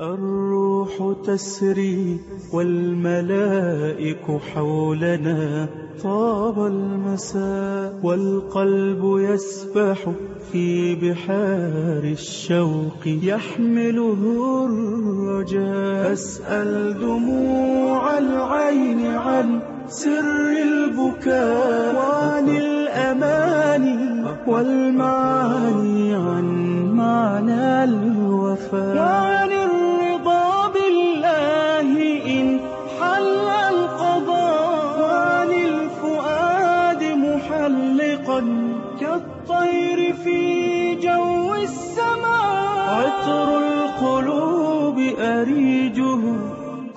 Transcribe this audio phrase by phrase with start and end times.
[0.00, 2.20] الروح تسري
[2.52, 5.68] والملائك حولنا
[6.02, 7.87] طاب المساء.
[8.02, 10.12] والقلب يسبح
[10.52, 14.20] في بحار الشوق يحمله
[14.64, 16.12] الرجاء.
[16.12, 26.46] أسأل دموع العين عن سر البكاء وعن الأماني والمعاني عن
[26.92, 29.27] معنى الوفاء.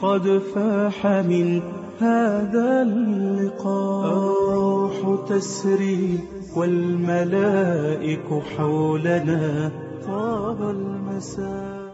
[0.02, 1.62] قد فاح من
[2.00, 4.14] هذا اللقاء.
[4.14, 6.20] الروح تسري
[6.58, 8.28] والملائك
[8.58, 9.72] حولنا
[10.08, 11.92] طاب المساء.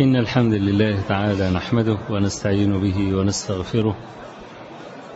[0.00, 3.96] إن الحمد لله تعالى نحمده ونستعين به ونستغفره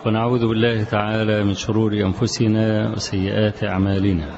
[0.07, 4.29] ونعوذ بالله تعالى من شرور أنفسنا وسيئات أعمالنا.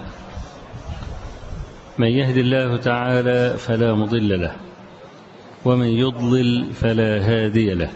[1.98, 4.71] من يهد الله تعالى فلا مضل له
[5.64, 7.90] ومن يضلل فلا هادي له.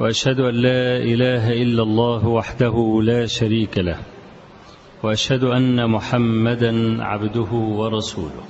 [0.00, 3.96] وأشهد أن لا إله إلا الله وحده لا شريك له.
[5.02, 8.44] وأشهد أن محمدا عبده ورسوله.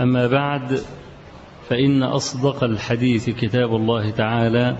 [0.00, 0.80] أما بعد
[1.68, 4.76] فإن أصدق الحديث كتاب الله تعالى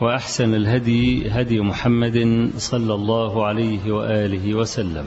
[0.00, 5.04] وأحسن الهدي هدي محمد صلى الله عليه وآله وسلم.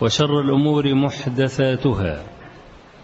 [0.00, 2.35] وشر الأمور محدثاتها.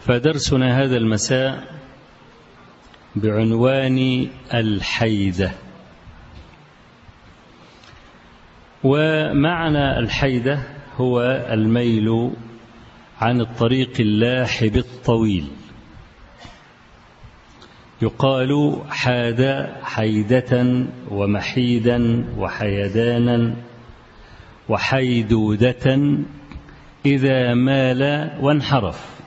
[0.00, 1.64] فدرسنا هذا المساء
[3.16, 5.52] بعنوان الحيدة.
[8.84, 10.62] ومعنى الحيدة
[10.96, 12.30] هو الميل
[13.20, 15.48] عن الطريق اللاحب الطويل.
[18.02, 23.54] يقال حاد حيدة ومحيدا وحيدانا
[24.68, 26.00] وحيدودة
[27.06, 29.19] إذا مال وانحرف.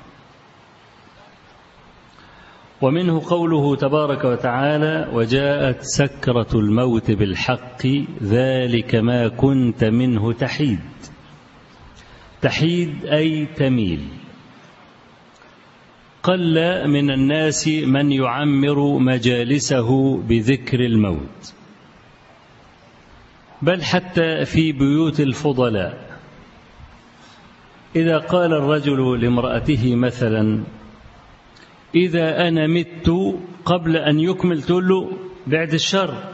[2.83, 7.87] ومنه قوله تبارك وتعالى وجاءت سكرة الموت بالحق
[8.23, 10.79] ذلك ما كنت منه تحيد.
[12.41, 14.07] تحيد أي تميل.
[16.23, 16.55] قل
[16.87, 21.53] من الناس من يعمر مجالسه بذكر الموت.
[23.61, 26.19] بل حتى في بيوت الفضلاء.
[27.95, 30.63] إذا قال الرجل لامرأته مثلا
[31.95, 35.17] إذا أنا مت قبل أن يكمل تقول له
[35.47, 36.33] بعد الشر.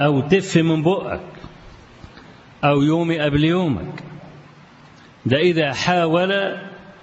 [0.00, 1.20] أو تف من بقك.
[2.64, 4.02] أو يومي قبل يومك.
[5.26, 6.32] ده إذا حاول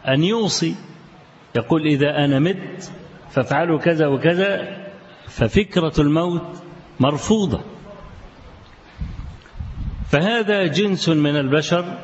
[0.08, 0.76] أن يوصي.
[1.56, 2.92] يقول إذا أنا مت
[3.30, 4.78] فافعلوا كذا وكذا
[5.28, 6.64] ففكرة الموت
[7.00, 7.62] مرفوضة.
[10.10, 11.98] فهذا جنس من البشر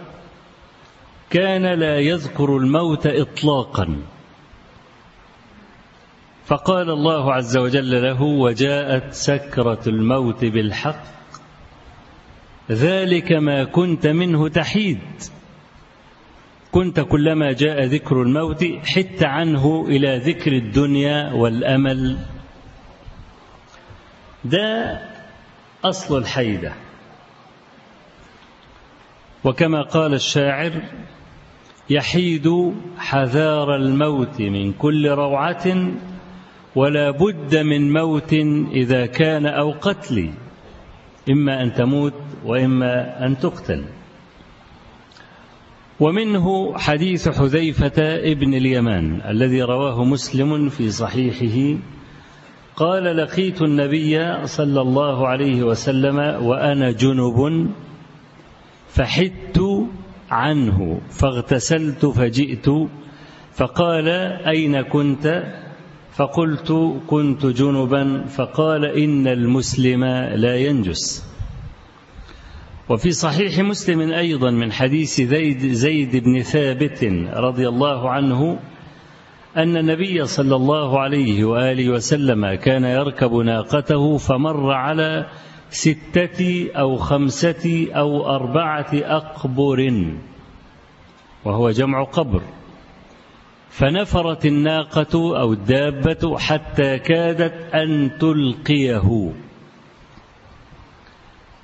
[1.30, 4.02] كان لا يذكر الموت إطلاقا.
[6.52, 11.04] فقال الله عز وجل له وجاءت سكرة الموت بالحق
[12.72, 15.00] ذلك ما كنت منه تحيد.
[16.72, 22.18] كنت كلما جاء ذكر الموت حت عنه إلى ذكر الدنيا والأمل.
[24.46, 25.00] ده
[25.86, 26.74] أصل الحيدة.
[29.44, 30.82] وكما قال الشاعر
[31.90, 35.92] يحيد حذار الموت من كل روعة
[36.76, 38.34] ولا بد من موت
[38.74, 40.32] إذا كان أو قتل
[41.30, 42.14] إما أن تموت
[42.46, 43.86] وإما أن تقتل.
[46.00, 48.02] ومنه حديث حذيفة
[48.32, 51.80] ابن اليمان الذي رواه مسلم في صحيحه
[52.76, 57.70] قال لقيت النبي صلى الله عليه وسلم وأنا جنب
[58.88, 59.88] فحدت
[60.32, 62.66] عنه فاغتسلت فجئت
[63.54, 64.08] فقال
[64.48, 65.44] أين كنت؟
[66.12, 66.74] فقلت
[67.08, 70.04] كنت جنبا فقال إن المسلم
[70.36, 71.32] لا ينجس.
[72.90, 77.04] وفي صحيح مسلم أيضا من حديث زيد, زيد بن ثابت
[77.34, 78.60] رضي الله عنه
[79.58, 85.26] أن النبي صلى الله عليه وآله وسلم كان يركب ناقته فمر على
[85.70, 90.08] ستة أو خمسة أو أربعة أقبر
[91.46, 92.42] وهو جمع قبر.
[93.72, 99.32] فنفرت الناقة أو الدابة حتى كادت أن تلقيه.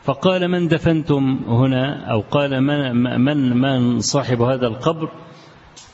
[0.04, 5.10] فقال من دفنتم هنا؟ أو قال من, من, من صاحب هذا القبر؟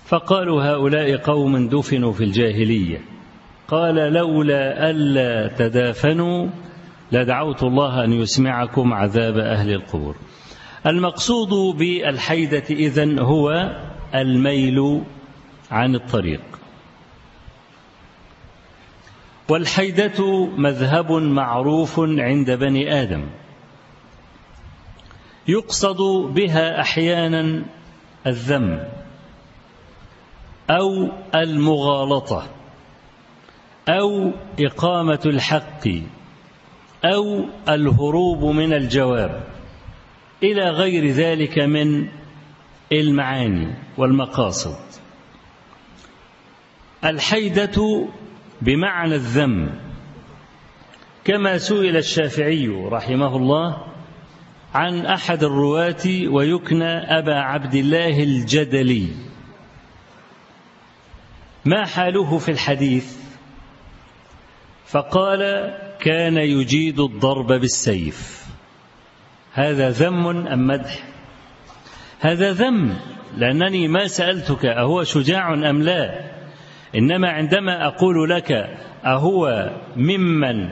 [0.06, 3.02] فقالوا هؤلاء قوم دفنوا في الجاهلية.
[3.68, 6.48] قال لولا ألا تدافنوا
[7.12, 10.16] لدعوت الله أن يسمعكم عذاب أهل القبور.
[10.88, 13.76] المقصود بالحيدة إذن هو
[14.16, 15.02] الميل
[15.74, 16.42] عن الطريق.
[19.50, 23.26] والحيدة مذهب معروف عند بني آدم.
[25.48, 26.02] يقصد
[26.34, 27.66] بها أحيانا
[28.28, 28.88] الذم
[30.70, 32.50] أو المغالطة
[33.90, 35.88] أو إقامة الحق
[37.06, 39.44] أو الهروب من الجواب
[40.44, 42.08] إلى غير ذلك من
[42.92, 44.83] المعاني والمقاصد.
[47.06, 48.08] الحيدة
[48.62, 49.70] بمعنى الذم.
[51.26, 53.88] كما سئل الشافعي رحمه الله
[54.74, 59.08] عن أحد الرواة ويكنى أبا عبد الله الجدلي.
[61.66, 63.18] ما حاله في الحديث؟
[64.86, 68.46] فقال كان يجيد الضرب بالسيف.
[69.54, 71.04] هذا ذم أم مدح؟
[72.20, 72.98] هذا ذم
[73.38, 76.33] لأنني ما سألتك أهو شجاع أم لا؟
[76.96, 78.52] إنما عندما أقول لك
[79.06, 80.70] أهو ممن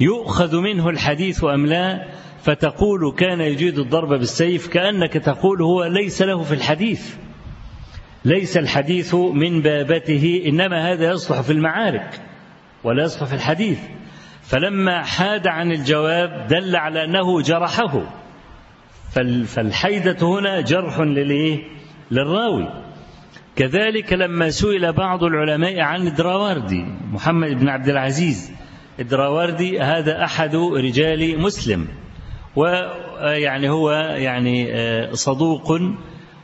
[0.00, 2.08] يؤخذ منه الحديث أم لا
[2.42, 7.16] فتقول كان يجيد الضرب بالسيف كأنك تقول هو ليس له في الحديث.
[8.24, 12.20] ليس الحديث من بابته إنما هذا يصلح في المعارك
[12.84, 13.78] ولا يصلح في الحديث.
[14.42, 18.00] فلما حاد عن الجواب دل على أنه جرحه.
[19.46, 21.00] فالحيدة هنا جرح؟
[22.10, 22.87] للراوي.
[23.58, 28.52] كذلك لما سئل بعض العلماء عن الدراوردي محمد بن عبد العزيز.
[29.00, 31.88] الدراوردي هذا أحد رجال مسلم
[32.56, 34.68] ويعني هو يعني
[35.12, 35.80] صدوق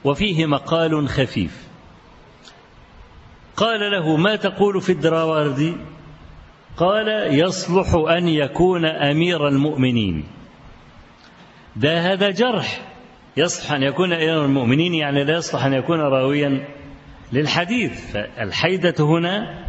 [0.05, 1.69] وفيه مقال خفيف.
[3.57, 5.77] قال له ما تقول في الدراوردي
[6.77, 7.09] قال
[7.41, 10.25] يصلح أن يكون أمير المؤمنين.
[11.77, 12.81] ده هذا جرح
[13.37, 16.65] يصلح أن يكون أمير المؤمنين يعني لا يصلح أن يكون راويا
[17.35, 18.13] للحديث.
[18.13, 19.65] فالحيدة هنا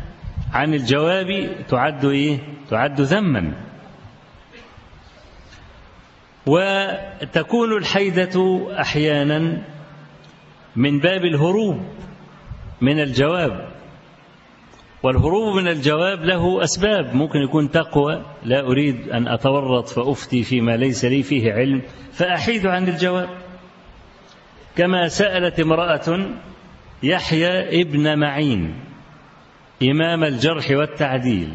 [0.53, 2.39] عن الجواب تعد إيه؟
[2.69, 3.53] تعد ذما.
[6.45, 9.61] وتكون الحيدة أحيانا
[10.75, 11.81] من باب الهروب
[12.81, 13.69] من الجواب.
[15.03, 17.15] والهروب من الجواب له أسباب.
[17.15, 18.25] ممكن يكون تقوى.
[18.43, 23.29] لا أريد أن أتورط فأفتي فيما ليس لي فيه علم فأحيد عن الجواب.
[24.75, 26.35] كما سألت امرأة
[27.03, 28.75] يحيى ابن معين
[29.83, 31.53] إمام الجرح والتعديل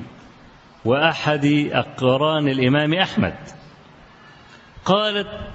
[0.85, 3.35] وأحد أقران الإمام أحمد.
[4.85, 5.51] قالت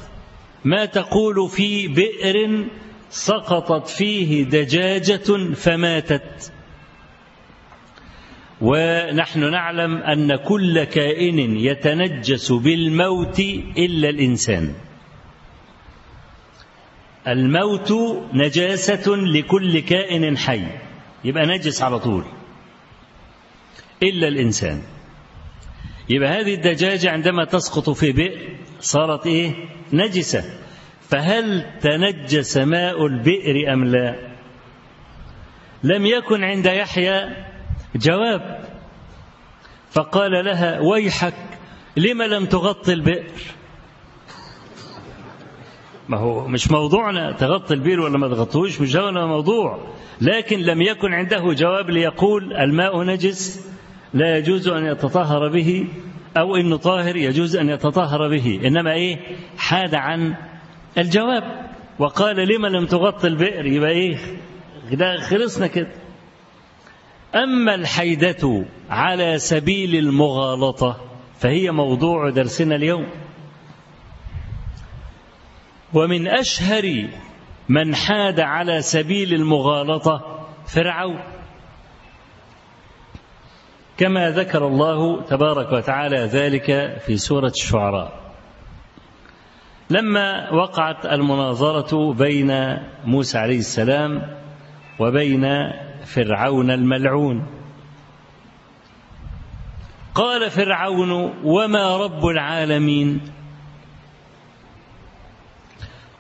[0.65, 2.65] ما تقول في بئر
[3.09, 6.51] سقطت فيه دجاجة فماتت؟
[8.61, 13.39] ونحن نعلم أن كل كائن يتنجس بالموت
[13.77, 14.73] إلا الإنسان.
[17.27, 17.93] الموت
[18.33, 20.67] نجاسة لكل كائن حي.
[21.23, 22.25] يبقى نجس على طول.
[24.03, 24.81] إلا الإنسان.
[26.09, 29.53] يبقى هذه الدجاجة عندما تسقط في بئر صارت إيه؟
[29.93, 30.43] نجسة.
[31.09, 34.15] فهل تنجس ماء البئر أم لا؟
[35.83, 37.45] لم يكن عند يحيى
[37.95, 38.65] جواب.
[39.91, 41.33] فقال لها ويحك
[41.97, 43.31] لم لم تغطي البئر؟
[46.09, 49.79] ما هو مش موضوعنا تغطي البئر ولا ما تغطوش مش هذا موضوع.
[50.21, 53.69] لكن لم يكن عنده جواب ليقول الماء نجس
[54.13, 55.87] لا يجوز أن يتطهر به
[56.37, 58.61] أو إنه طاهر يجوز أن يتطهر به.
[58.65, 59.17] إنما إيه؟
[59.57, 60.35] حاد عن
[60.97, 61.43] الجواب.
[61.99, 64.17] وقال لما لم تغطي البئر؟ يبقى إيه؟
[64.91, 65.87] ده خلصنا كده.
[67.35, 70.97] أما الحيدة على سبيل المغالطة
[71.39, 73.05] فهي موضوع درسنا اليوم.
[75.95, 77.07] ومن أشهر
[77.69, 81.19] من حاد على سبيل المغالطة فرعون.
[83.97, 88.25] كما ذكر الله تبارك وتعالى ذلك في سورة الشعراء.
[89.89, 94.37] لما وقعت المناظرة بين موسى عليه السلام
[94.99, 95.45] وبين
[96.05, 97.47] فرعون الملعون.
[100.15, 101.11] قال فرعون
[101.43, 103.34] وما رب العالمين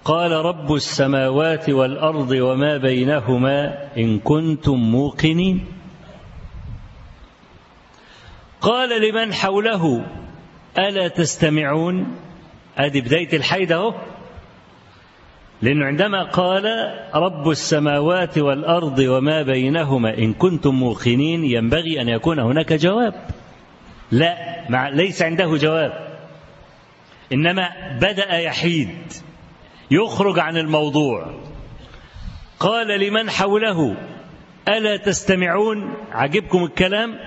[0.05, 5.65] قال رب السماوات والأرض وما بينهما إن كنتم موقنين.
[8.61, 10.05] قال لمن حوله
[10.77, 12.17] ألا تستمعون؟
[12.77, 13.93] ادي بداية الحيد أهو.
[15.61, 16.63] لأنه عندما قال
[17.15, 23.13] رب السماوات والأرض وما بينهما إن كنتم موقنين ينبغي أن يكون هناك جواب.
[24.11, 24.35] لا
[24.69, 26.19] مع ليس عنده جواب.
[27.33, 27.69] إنما
[28.01, 29.24] بدأ يحيد.
[29.91, 31.33] يخرج عن الموضوع.
[32.59, 33.97] قال لمن حوله
[34.67, 37.19] ألا تستمعون؟ عجبكم الكلام؟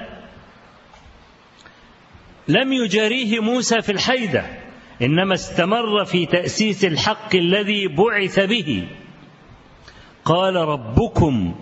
[2.49, 4.47] لم يجاريه موسى في الحيدة
[5.03, 8.89] إنما استمر في تأسيس الحق الذي بعث به.
[10.25, 11.55] قال ربكم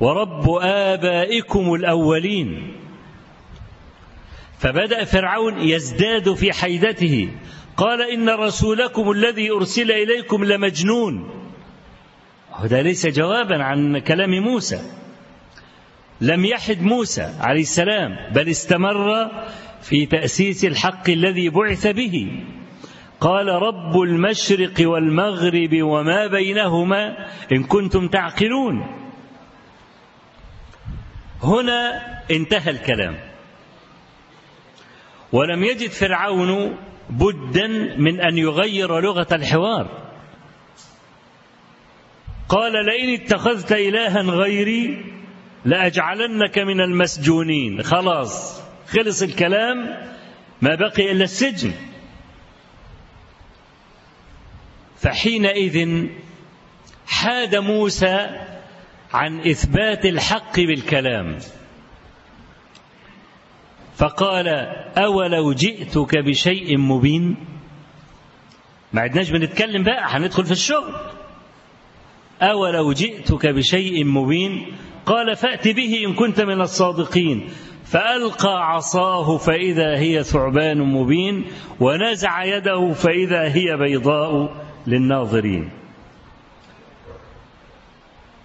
[0.00, 2.76] ورب آبائكم الأولين.
[4.58, 7.28] فبدأ فرعون يزداد في حيدته
[7.76, 11.30] قال إن رسولكم الذي أرسل إليكم لمجنون.
[12.52, 14.80] هذا ليس جوابا عن كلام موسى.
[16.20, 19.30] لم يحد موسى عليه السلام بل استمر
[19.82, 22.42] في تأسيس الحق الذي بعث به.
[23.20, 28.86] قال رب المشرق والمغرب وما بينهما إن كنتم تعقلون.
[31.42, 33.16] هنا انتهى الكلام.
[35.32, 36.76] ولم يجد فرعون
[37.10, 37.66] بدا
[37.98, 40.04] من أن يغير لغة الحوار.
[42.48, 45.04] قال لئن اتخذت الها غيري
[45.64, 47.82] لأجعلنك من المسجونين.
[47.82, 49.76] خلاص خلص الكلام
[50.62, 51.72] ما بقي إلا السجن.
[54.96, 56.06] فحينئذ
[57.06, 58.30] حاد موسى
[59.12, 61.38] عن إثبات الحق بالكلام.
[63.96, 64.48] فقال
[64.98, 67.36] أولو جئتك بشيء مبين؟
[68.92, 70.94] ما عدناش بنتكلم بقى هندخل في الشغل.
[72.42, 74.66] أولو جئتك بشيء مبين؟
[75.06, 77.48] قال فأت به إن كنت من الصادقين.
[77.84, 81.44] فألقى عصاه فإذا هي ثعبان مبين
[81.80, 84.54] ونزع يده فإذا هي بيضاء
[84.86, 85.70] للناظرين.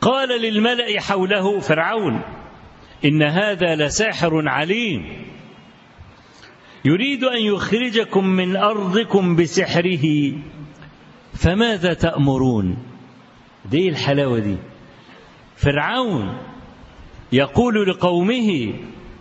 [0.02, 2.22] قال للملأ حوله فرعون
[3.06, 5.29] إن هذا لساحر عليم.
[6.86, 10.34] يريد أن يخرجكم من أرضكم بسحره
[11.34, 12.78] فماذا تأمرون؟
[13.66, 14.58] دي الحلاوة دي.
[15.56, 16.38] فرعون
[17.32, 18.74] يقول لقومه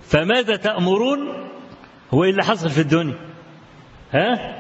[0.03, 1.19] فماذا تأمرون؟
[2.15, 3.15] هو إيه اللي حصل في الدنيا؟
[4.13, 4.59] ها؟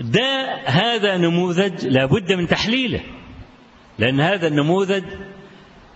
[0.00, 3.00] ده هذا نموذج لابد من تحليله
[3.98, 5.04] لأن هذا النموذج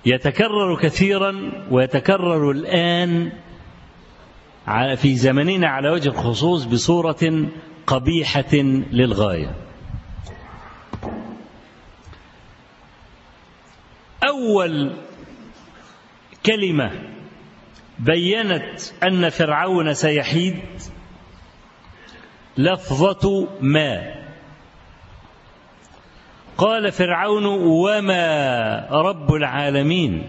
[0.06, 3.32] يتكرر كثيرا ويتكرر الآن
[4.96, 7.48] في زمننا على وجه الخصوص بصورة
[7.86, 8.54] قبيحة
[8.92, 9.54] للغاية.
[14.28, 14.96] أول
[16.46, 16.90] كلمة
[17.98, 20.62] بينت أن فرعون سيحيد
[22.58, 24.14] لفظة ما.
[26.56, 30.28] قال فرعون وما رب العالمين؟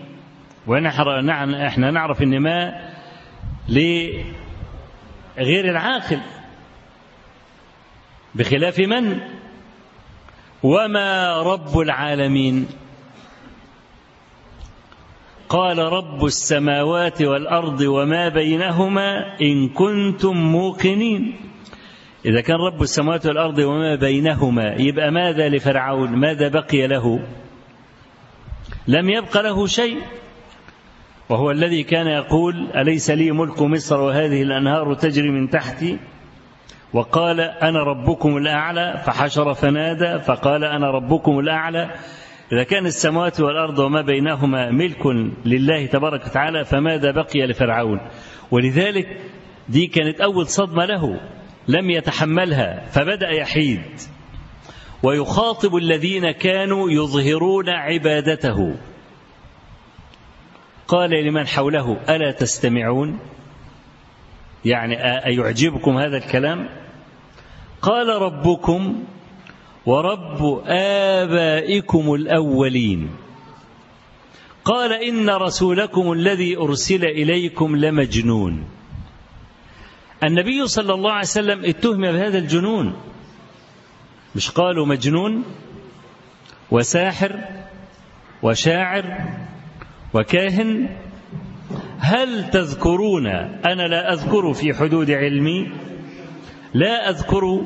[0.67, 2.88] ونحن نعرف إن ما
[3.69, 6.19] لغير العاقل.
[8.35, 9.19] بخلاف من؟
[10.63, 12.67] وما رب العالمين؟
[15.49, 21.35] قال رب السماوات والأرض وما بينهما إن كنتم موقنين.
[22.25, 27.19] إذا كان رب السماوات والأرض وما بينهما يبقى ماذا لفرعون؟ ماذا بقي له؟
[28.87, 30.01] لم يبق له شيء.
[31.29, 35.97] وهو الذي كان يقول أليس لي ملك مصر وهذه الأنهار تجري من تحتي؟
[36.93, 39.01] وقال أنا ربكم الأعلى.
[39.05, 41.89] فحشر فنادى فقال أنا ربكم الأعلى.
[42.51, 45.05] إذا كان السماوات والأرض وما بينهما ملك
[45.45, 47.99] لله تبارك وتعالى فماذا بقي لفرعون؟
[48.51, 49.17] ولذلك
[49.69, 51.19] دي كانت أول صدمة له
[51.67, 53.81] لم يتحملها فبدأ يحيد.
[55.03, 58.75] ويخاطب الذين كانوا يظهرون عبادته.
[60.89, 63.19] قال لمن حوله ألا تستمعون؟
[64.65, 66.69] يعني أيعجبكم هذا الكلام؟
[67.81, 69.03] قال ربكم
[69.85, 73.09] ورب آبائكم الأولين.
[74.65, 78.65] قال إن رسولكم الذي أرسل إليكم لمجنون.
[80.23, 82.95] النبي صلى الله عليه وسلم اتهم بهذا الجنون.
[84.35, 85.43] مش قالوا مجنون؟
[86.71, 87.39] وساحر؟
[88.43, 89.05] وشاعر؟
[90.13, 90.89] وكاهن
[91.99, 93.27] هل تذكرون
[93.65, 95.71] أنا لا أذكر في حدود علمي؟
[96.73, 97.65] لا أذكر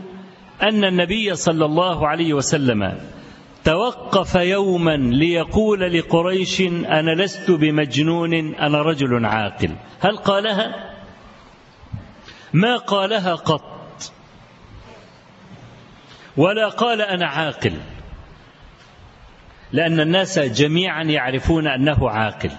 [0.61, 2.97] أن النبي صلى الله عليه وسلم
[3.63, 9.75] توقف يوما ليقول لقريش أنا لست بمجنون أنا رجل عاقل.
[9.99, 10.93] هل قالها؟
[12.53, 14.13] ما قالها قط.
[16.37, 17.73] ولا قال أنا عاقل.
[19.73, 22.51] لأن الناس جميعا يعرفون أنه عاقل.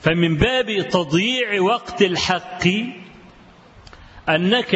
[0.00, 2.66] فمن باب تضييع وقت الحق
[4.28, 4.74] أنك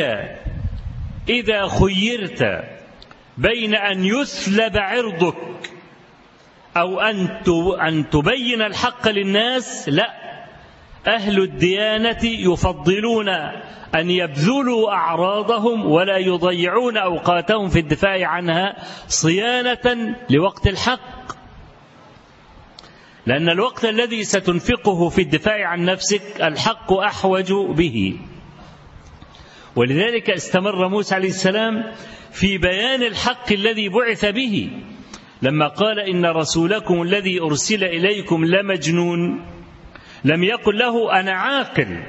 [1.28, 2.64] إذا خيرت
[3.38, 5.70] بين أن يسلب عرضك
[6.76, 7.00] أو
[7.80, 10.24] أن تبين الحق للناس لا.
[11.06, 13.28] أهل الديانة يفضلون
[13.94, 18.76] أن يبذلوا أعراضهم ولا يضيعون أوقاتهم في الدفاع عنها
[19.08, 21.24] صيانة لوقت الحق.
[23.26, 28.18] لأن الوقت الذي ستنفقه في الدفاع عن نفسك الحق أحوج به.
[29.76, 31.92] ولذلك استمر موسى عليه السلام
[32.32, 34.70] في بيان الحق الذي بعث به
[35.42, 39.46] لما قال إن رسولكم الذي أرسل إليكم لمجنون
[40.24, 42.02] لم يقل له أنا عاقل.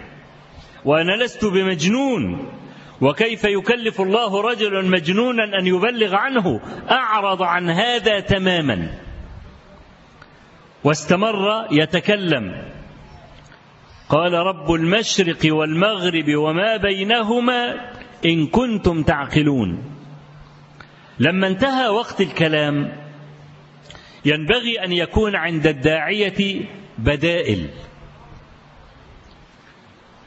[0.85, 2.51] وأنا لست بمجنون.
[3.01, 6.59] وكيف يكلف الله رجلا مجنونا أن يبلغ عنه؟
[6.91, 8.89] أعرض عن هذا تماما.
[10.83, 12.71] واستمر يتكلم.
[14.09, 17.91] قال رب المشرق والمغرب وما بينهما
[18.25, 19.83] إن كنتم تعقلون.
[21.19, 23.05] لما انتهى وقت الكلام
[24.25, 26.65] ينبغي أن يكون عند الداعية
[26.97, 27.69] بدائل.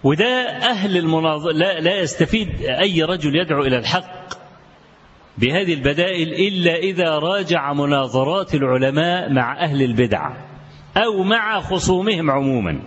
[0.05, 4.29] وده أهل المناظرة لا, لا يستفيد أي رجل يدعو إلى الحق
[5.39, 10.33] بهذه البدائل إلا إذا راجع مناظرات العلماء مع أهل البدع
[10.97, 12.81] أو مع خصومهم عموما.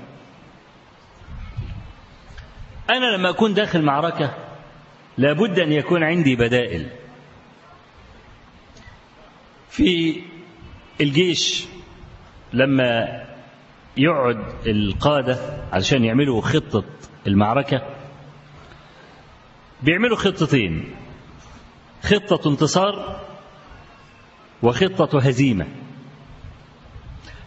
[2.90, 4.36] أنا لما أكون داخل معركة
[5.18, 6.88] لابد أن يكون عندي بدائل.
[9.70, 10.22] في
[11.02, 11.66] الجيش
[12.54, 13.22] لما
[14.02, 15.38] يقعد القادة
[15.72, 16.84] علشان يعملوا خطة
[17.28, 17.82] المعركة.
[19.84, 20.96] بيعملوا خطتين
[22.04, 23.20] خطة انتصار
[24.64, 25.68] وخطة هزيمة.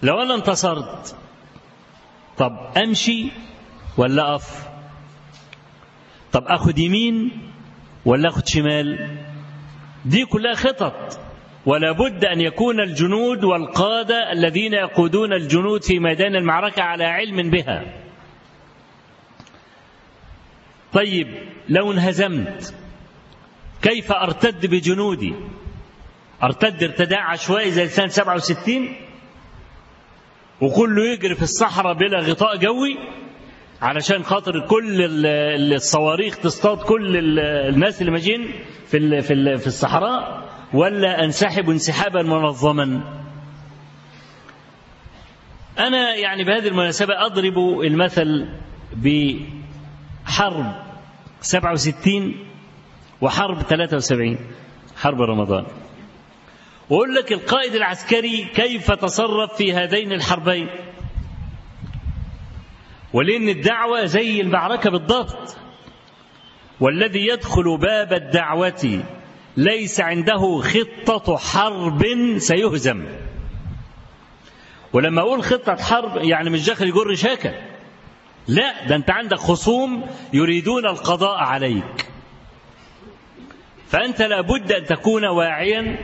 [0.03, 1.17] لو أنا انتصرت
[2.39, 3.31] طب أمشي
[3.97, 4.69] ولا أقف؟
[6.33, 7.31] طب أخد يمين
[8.05, 9.19] ولا أخد شمال؟
[10.05, 11.21] دي كلها خطط.
[11.67, 17.85] ولا بد أن يكون الجنود والقادة الذين يقودون الجنود في ميدان المعركة على علم بها.
[20.93, 21.29] طيب
[21.69, 22.75] لو انهزمت
[23.83, 25.35] كيف أرتد بجنودي؟
[26.43, 28.97] أرتد ارتداء عشوائي زي سنة 67
[30.61, 32.99] وكله يجري في الصحراء بلا غطاء جوي
[33.83, 35.05] علشان خاطر كل
[35.75, 38.53] الصواريخ تصطاد كل الناس اللي ماشيين
[38.87, 39.21] في
[39.59, 42.85] في الصحراء؟ ولا أنسحب انسحابا منظما.
[45.79, 48.49] أنا يعني بهذه المناسبة أضرب المثل
[48.97, 50.75] بحرب
[51.41, 52.35] 67
[53.21, 54.39] وحرب 73
[54.97, 55.67] حرب رمضان.
[56.91, 60.69] وأقول لك القائد العسكري كيف تصرف في هذين الحربين؟
[63.13, 65.57] ولأن الدعوة زي المعركة بالضبط
[66.81, 69.03] والذي يدخل باب الدعوة
[69.57, 72.03] ليس عنده خطة حرب
[72.39, 73.05] سيهزم.
[74.93, 77.55] ولما أقول خطة حرب يعني مش داخل يجر شاكة.
[78.49, 82.07] لا ده أنت عندك خصوم يريدون القضاء عليك.
[83.89, 85.97] فأنت لابد أن تكون واعيا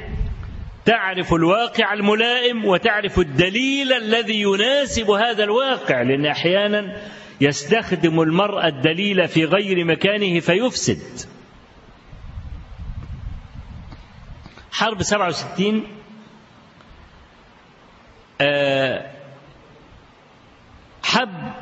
[0.84, 6.96] تعرف الواقع الملائم وتعرف الدليل الذي يناسب هذا الواقع لأن أحيانا
[7.40, 11.30] يستخدم المرء الدليل في غير مكانه فيفسد.
[14.72, 15.83] حرب 67
[21.02, 21.52] حب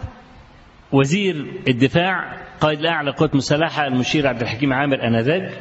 [0.93, 5.59] وزير الدفاع قائد الأعلى قوات مسلحة المشير عبد الحكيم عامر أنذاك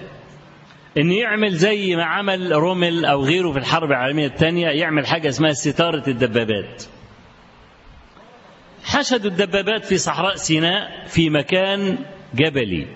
[0.97, 5.53] إن يعمل زي ما عمل رومل أو غيره في الحرب العالمية الثانية يعمل حاجة اسمها
[5.53, 6.83] ستارة الدبابات.
[8.83, 11.97] حشدوا الدبابات في صحراء سيناء في مكان
[12.35, 12.87] جبلي.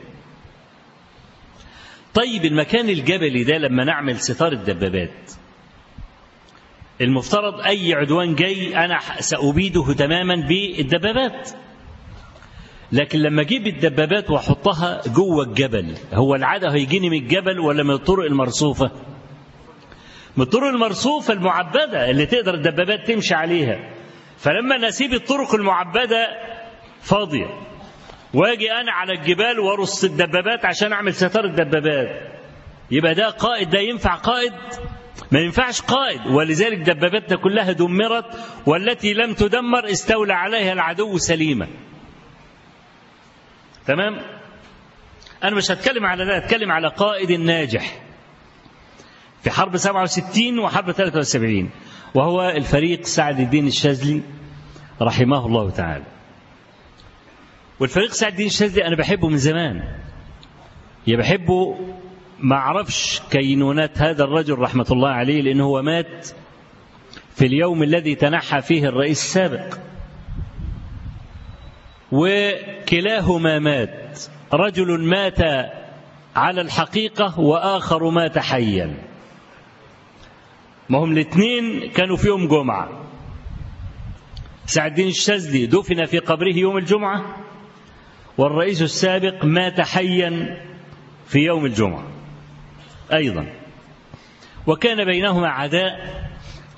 [2.14, 5.32] طيب المكان الجبلي ده لما نعمل ستار الدبابات
[7.02, 11.50] المفترض أي عدوان جاي أنا سأبيده تماما بالدبابات.
[12.92, 18.26] لكن لما أجيب الدبابات وأحطها جوه الجبل هو العادة هيجيني من الجبل ولا من الطرق
[18.26, 18.92] المرصوفة؟
[20.38, 23.80] من الطرق المرصوفة المعبدة اللي تقدر الدبابات تمشي عليها.
[24.38, 26.28] فلما نسيب الطرق المعبدة
[27.02, 27.71] فاضية.
[28.34, 32.32] واجي أنا على الجبال وارص الدبابات عشان أعمل ستار الدبابات.
[32.92, 34.54] يبقى ده قائد ده ينفع قائد؟
[35.32, 36.28] ما ينفعش قائد.
[36.28, 38.26] ولذلك دباباتنا كلها دمرت
[38.66, 41.68] والتي لم تدمر استولى عليها العدو سليمة.
[43.88, 44.22] تمام؟
[45.44, 48.02] أنا مش هتكلم على ده هتكلم على قائد ناجح.
[49.44, 51.70] في حرب 67 وحرب 73
[52.16, 54.22] وهو الفريق سعد الدين الشاذلي
[55.02, 56.06] رحمه الله تعالى.
[57.82, 59.84] والفريق سعد الدين الشاذلي أنا بحبه من زمان.
[61.08, 61.80] يا بحبه
[62.40, 66.30] ما أعرفش كينونات هذا الرجل رحمة الله عليه لأنه هو مات
[67.36, 69.78] في اليوم الذي تنحى فيه الرئيس السابق.
[72.12, 74.20] وكلاهما مات.
[74.54, 75.40] رجل مات
[76.36, 78.98] على الحقيقة وآخر مات حيا.
[80.90, 82.90] ما هم الاثنين كانوا في يوم جمعة.
[84.66, 87.41] سعد الدين الشاذلي دفن في قبره يوم الجمعة.
[88.38, 90.58] والرئيس السابق مات حيا
[91.26, 92.04] في يوم الجمعة
[93.14, 93.46] أيضا.
[94.68, 96.22] وكان بينهما عداء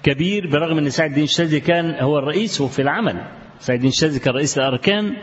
[0.04, 3.24] كبير برغم أن سعد الدين الشاذلي كان هو الرئيس في العمل.
[3.60, 5.14] سعد الدين الشاذلي كان رئيس الأركان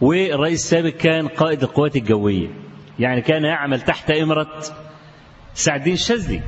[0.00, 2.48] والرئيس السابق كان قائد القوات الجوية
[2.98, 4.62] يعني كان يعمل تحت إمرة
[5.54, 6.42] سعد الدين الشاذلي.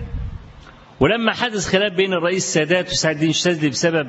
[1.00, 4.06] ولما حدث خلاف بين الرئيس السادات وسعد الدين الشاذلي بسبب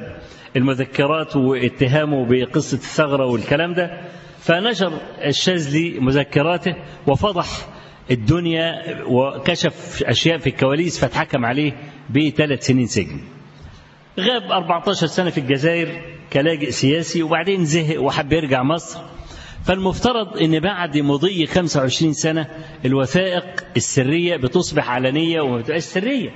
[0.56, 4.02] المذكرات واتهامه بقصة الثغرة والكلام ده
[4.42, 6.76] فنشر الشاذلي مذكراته
[7.08, 7.48] وفضح
[8.12, 8.74] الدنيا
[9.08, 11.72] وكشف أشياء في الكواليس فاتحكم عليه
[12.10, 13.22] بثلاث سنين سجن.
[14.20, 16.02] غاب 14 سنة في الجزائر
[16.34, 19.00] كلاجئ سياسي وبعدين زهق وحب يرجع مصر.
[19.66, 22.48] فالمفترض إن بعد مضي 25 سنة
[22.86, 23.44] الوثائق
[23.78, 26.30] السرية بتصبح علنية وما بتبقاش سرية.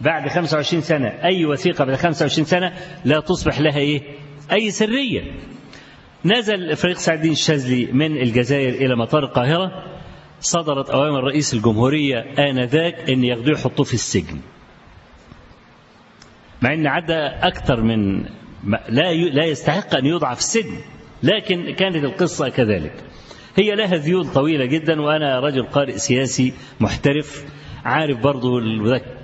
[0.00, 2.72] بعد 25 سنة أي وثيقة بعد 25 سنة
[3.04, 4.02] لا تصبح لها إيه؟
[4.52, 5.22] أي سرية.
[6.26, 9.84] نزل فريق سعد الدين الشاذلي من الجزائر إلى مطار القاهرة.
[10.40, 14.40] صدرت أوامر رئيس الجمهورية آنذاك أن ياخدوه يحطوه في السجن.
[16.62, 18.22] مع أن عدى أكثر من
[18.88, 20.76] لا لا يستحق أن يوضع في السجن
[21.22, 23.04] لكن كانت القصة كذلك.
[23.56, 27.44] هي لها ذيول طويلة جدا وأنا رجل قارئ سياسي محترف
[27.84, 28.60] عارف برضو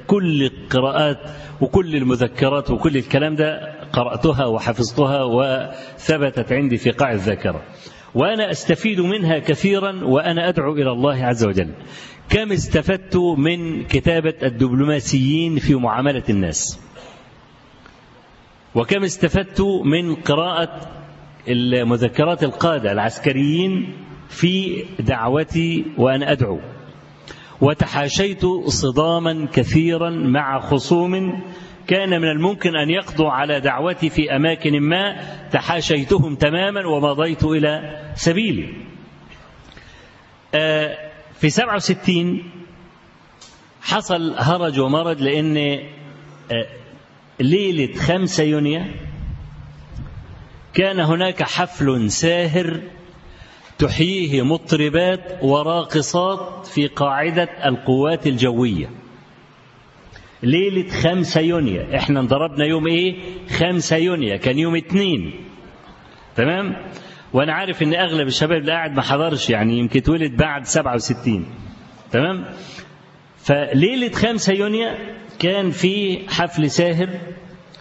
[0.07, 1.19] كل القراءات
[1.61, 3.72] وكل المذكرات وكل الكلام ده.
[3.93, 7.63] قرأتها وحفظتها وثبتت عندي في قاع الذاكرة.
[8.15, 11.71] وأنا أستفيد منها كثيرا وأنا أدعو إلى الله عز وجل.
[12.29, 16.81] كم استفدت من كتابة الدبلوماسيين في معاملة الناس؟
[18.75, 20.81] وكم استفدت من قراءة
[21.49, 23.97] المذكرات القادة العسكريين
[24.29, 26.61] في دعوتي وأنا أدعو.
[27.61, 31.43] وتحاشيت صداما كثيرا مع خصوم
[31.87, 35.17] كان من الممكن أن يقضوا على دعوتي في أماكن ما
[35.53, 38.69] تحاشيتهم تماما ومضيت إلى سبيلي.
[41.35, 42.51] في 67
[43.83, 45.79] حصل هرج ومرج لأن
[47.41, 48.83] ليلة 5 يونيو
[50.75, 52.81] كان هناك حفل ساهر
[53.79, 59.02] تحييه مطربات وراقصات في قاعدة القوات الجوية.
[60.43, 61.83] ليلة خمسة يونيو.
[61.95, 63.17] إحنا انضربنا يوم إيه؟
[63.49, 64.39] خمسة يونيو.
[64.39, 65.33] كان يوم اتنين
[66.37, 66.77] تمام؟
[67.33, 71.47] وأنا عارف إن أغلب الشباب اللي قاعد ما حضرش يعني يمكن اتولد بعد سبعة وستين.
[72.11, 72.45] تمام؟
[73.37, 74.91] فليلة خمسة يونيو
[75.39, 77.09] كان في حفل ساهر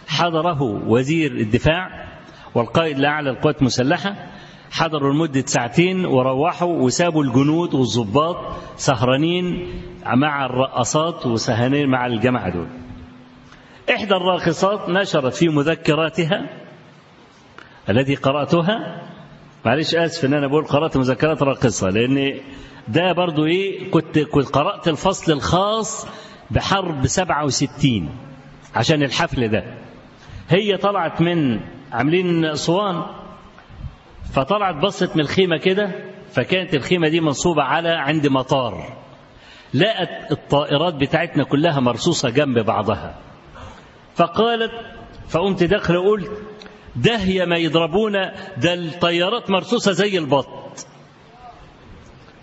[0.08, 2.08] حضره وزير الدفاع
[2.54, 4.26] والقائد الأعلى للقوات المسلحة
[4.72, 8.36] حضروا لمدة ساعتين وروحوا وسابوا الجنود والضباط
[8.76, 9.68] سهرانين
[10.06, 12.66] مع الرقصات وسهرانين مع الجماعة دول.
[13.94, 16.46] إحدى الراقصات نشرت في مذكراتها
[17.90, 19.02] التي قرأتها.
[19.66, 22.40] معلش آسف إن أنا بقول قرأت مذكرات راقصة لأن
[22.88, 26.06] ده برضو إيه كنت كنت قرأت الفصل الخاص
[26.50, 28.08] بحرب 67
[28.74, 29.64] عشان الحفل ده.
[30.48, 31.60] هي طلعت من
[31.92, 33.02] عاملين اسوان
[34.32, 35.90] فطلعت بصت من الخيمة كده
[36.30, 38.96] فكانت الخيمة دي منصوبة على عند مطار.
[39.74, 43.18] لقت الطائرات بتاعتنا كلها مرصوصة جنب بعضها.
[44.14, 44.72] فقالت
[45.28, 46.30] فقمت داخله قلت
[46.96, 50.86] دهية ما يضربونا ده الطيارات مرصوصة زي البط.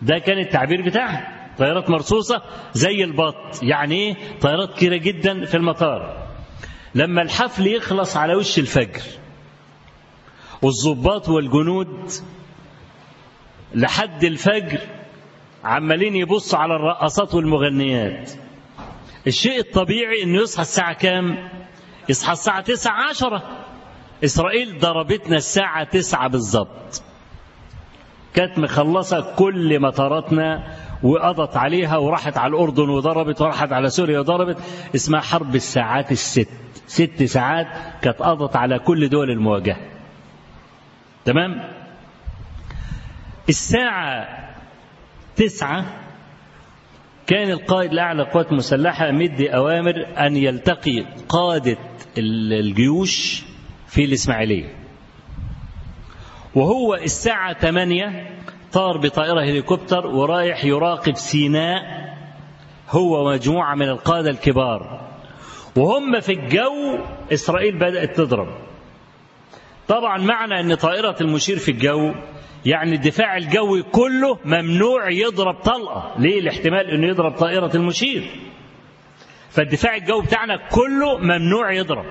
[0.02, 2.42] ده كان التعبير بتاعها طيارات مرصوصة
[2.74, 3.64] زي البط.
[3.64, 6.28] يعني إيه؟ طيارات كتيرة جدا في المطار.
[6.96, 9.02] لما الحفل يخلص على وش الفجر
[10.62, 12.12] والضباط والجنود
[13.76, 14.80] لحد الفجر
[15.64, 18.32] عمالين يبصوا على الرقصات والمغنيات.
[19.28, 21.50] الشيء الطبيعي إنه يصحى الساعة كام؟
[22.10, 23.44] يصحى الساعة تسعة عشرة.
[24.24, 27.04] إسرائيل ضربتنا الساعة تسعة بالظبط
[28.34, 34.58] كانت مخلصة كل مطاراتنا وقضت عليها وراحت على الأردن وضربت وراحت على سوريا وضربت.
[34.96, 36.50] اسمها حرب الساعات الست.
[36.88, 37.68] ست ساعات
[38.02, 39.99] كانت قضت على كل دول المواجهة.
[41.26, 41.70] تمام؟
[43.50, 44.28] الساعة
[45.36, 45.86] تسعة
[47.28, 51.78] كان القائد الأعلى للقوات المسلحة مدي أوامر أن يلتقي قادة
[52.18, 53.44] الجيوش
[53.88, 54.76] في الإسماعيلية.
[56.56, 58.28] وهو الساعة 8
[58.72, 62.10] طار بطائرة هليكوبتر ورايح يراقب سيناء
[62.90, 65.10] هو ومجموعة من القادة الكبار.
[65.76, 67.00] وهم في الجو
[67.34, 68.69] إسرائيل بدأت تضرب.
[69.90, 72.14] طبعا معنى أن طائرة المشير في الجو
[72.66, 76.16] يعني الدفاع الجوي كله ممنوع يضرب طلقة.
[76.20, 78.24] ليه؟ الاحتمال أنه يضرب طائرة المشير.
[79.50, 82.06] فالدفاع الجوي بتاعنا كله ممنوع يضرب.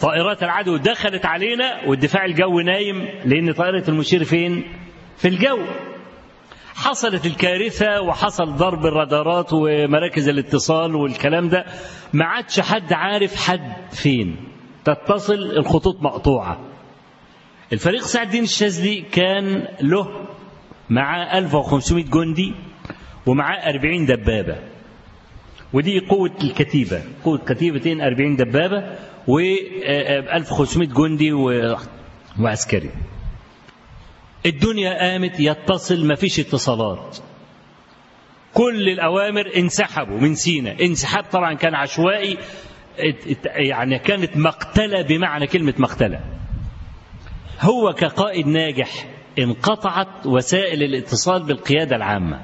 [0.00, 4.64] طائرات العدو دخلت علينا والدفاع الجوي نايم لأن طائرة المشير فين؟
[5.16, 5.58] في الجو.
[6.74, 11.64] حصلت الكارثة وحصل ضرب الرادارات ومراكز الاتصال والكلام ده.
[12.12, 14.49] ما عادش حد عارف حد فين.
[14.84, 16.60] تتصل الخطوط مقطوعة.
[17.72, 20.26] الفريق سعد الدين الشاذلي كان له
[20.90, 22.54] معاه 1500 جندي
[23.26, 24.58] ومعاه 40 دبابة.
[25.72, 28.96] ودي قوة الكتيبة قوة كتيبتين 40 دبابة
[29.28, 31.32] و 1500 جندي
[32.40, 32.90] وعسكري.
[34.46, 37.18] الدنيا قامت يتصل ما فيش اتصالات.
[38.54, 40.76] كل الأوامر انسحبوا من سينا.
[40.80, 42.38] انسحاب طبعا كان عشوائي
[43.44, 46.20] يعني كانت مقتلة بمعنى كلمة مقتلة.
[47.60, 49.06] هو كقائد ناجح
[49.38, 52.42] انقطعت وسائل الاتصال بالقيادة العامة.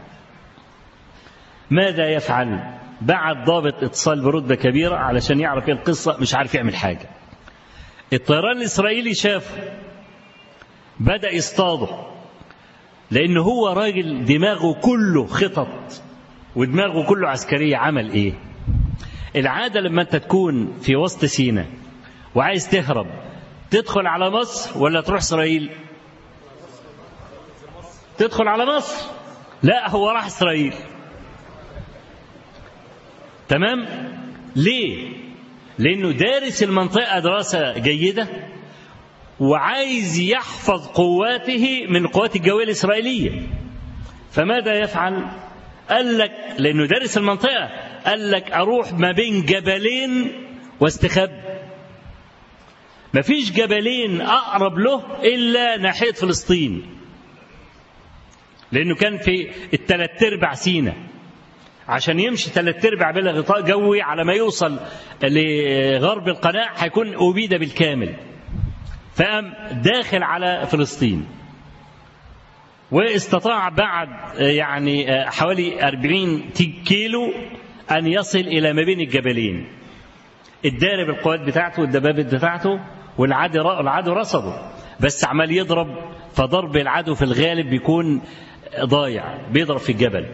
[1.71, 7.09] ماذا يفعل بعد ضابط اتصال برتبة كبيرة علشان يعرف إيه القصة؟ مش عارف يعمل حاجة.
[8.13, 9.63] الطيران الإسرائيلي شافه
[11.01, 11.89] بدأ يصطاده
[13.11, 16.03] لأن هو راجل دماغه كله خطط
[16.57, 17.77] ودماغه كله عسكرية.
[17.77, 18.33] عمل إيه؟
[19.37, 21.67] العادة لما أنت تكون في وسط سينا
[22.35, 23.07] وعايز تهرب
[23.71, 25.71] تدخل على مصر ولا تروح إسرائيل؟
[28.19, 29.11] تدخل على مصر.
[29.63, 30.75] لا هو راح إسرائيل.
[33.49, 33.87] تمام؟
[34.57, 35.17] ليه؟
[35.79, 38.29] لأنه دارس المنطقة دراسة جيدة
[39.41, 43.43] وعايز يحفظ قواته من القوات الجوية الإسرائيلية.
[44.31, 45.27] فماذا يفعل؟
[45.91, 47.86] قال لك لأنه دارس المنطقة.
[48.07, 50.33] قال لك أروح ما بين جبلين
[50.81, 51.31] واستخب.
[53.15, 56.87] مفيش جبلين أقرب له إلا ناحية فلسطين.
[58.73, 60.95] لأنه كان في التلات أرباع سينا.
[61.89, 64.79] عشان يمشي ثلاث أرباع بلا غطاء جوي على ما يوصل
[65.23, 68.15] لغرب القناة هيكون أبيد بالكامل.
[69.15, 71.27] فقام داخل على فلسطين.
[72.91, 76.51] واستطاع بعد يعني حوالي 40
[76.87, 77.33] كيلو
[77.91, 79.67] أن يصل إلى ما بين الجبلين.
[80.65, 82.81] الدارب القوات بتاعته والدبابة بتاعته
[83.19, 84.71] والعدو العدو رصده.
[85.01, 85.87] بس عمال يضرب
[86.35, 88.23] فضرب العدو في الغالب بيكون
[88.81, 90.27] ضايع بيضرب في الجبل.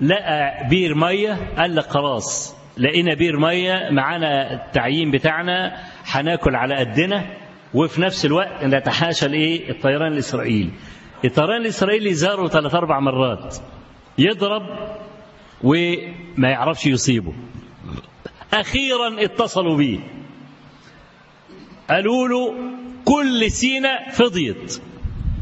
[0.00, 5.76] لقى بير مية قال لك خلاص لقينا بير مية معانا التعيين بتاعنا
[6.06, 7.26] هناكل على قدنا
[7.74, 10.70] وفي نفس الوقت نتحاشى الإيه؟ الطيران الإسرائيلي.
[11.24, 13.56] الطيران الإسرائيلي زاره ثلاث أربع مرات.
[14.18, 14.62] يضرب
[15.70, 17.32] وما يعرفش يصيبه.
[18.54, 19.98] أخيرا اتصلوا بيه
[21.90, 22.54] قالوا له
[23.04, 24.82] كل سينا فضيت.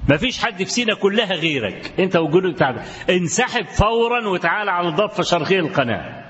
[0.08, 1.92] ما فيش حد في سينا كلها غيرك.
[2.00, 6.24] انت والجنود بتاعك انسحب فورا وتعالى على الضفه الشرقيه القناة.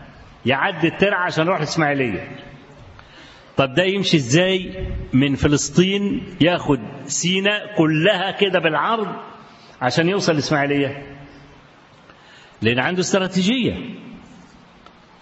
[0.47, 2.37] يعدي الترعة عشان يروح الاسماعيليه
[3.57, 9.07] طب ده يمشي إزاي؟ من فلسطين ياخد سينا كلها كده بالعرض
[9.83, 11.14] عشان يوصل الاسماعيليه
[12.65, 13.75] لأن عنده استراتيجية.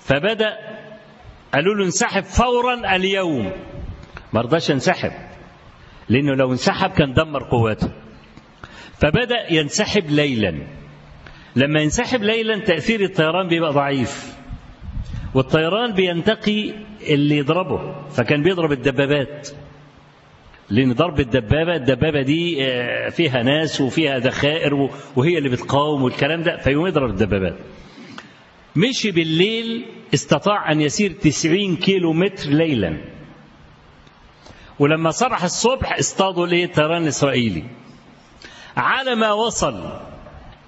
[0.00, 0.56] فبدأ
[1.54, 3.52] قالوا له انسحب فورا اليوم.
[4.32, 5.12] ما رضاش ينسحب
[6.08, 7.90] لأنه لو انسحب كان دمر قواته
[9.00, 10.66] فبدأ ينسحب ليلا.
[11.56, 14.36] لما ينسحب ليلا تأثير الطيران بيبقى ضعيف
[15.34, 19.48] والطيران بينتقي اللي يضربه فكان بيضرب الدبابات.
[20.72, 21.76] لأن ضرب الدبابة.
[21.76, 24.74] الدبابة دي آه، فيها ناس وفيها ذخائر
[25.16, 27.56] وهي اللي بتقاوم والكلام ده فيقوم يضرب الدبابات
[28.76, 32.96] مشي بالليل استطاع أن يسير 90 كيلو متر ليلا.
[34.78, 37.64] ولما صبح الصبح اصطادوا ليه؟ الطيران الإسرائيلي
[38.76, 40.00] على ما وصل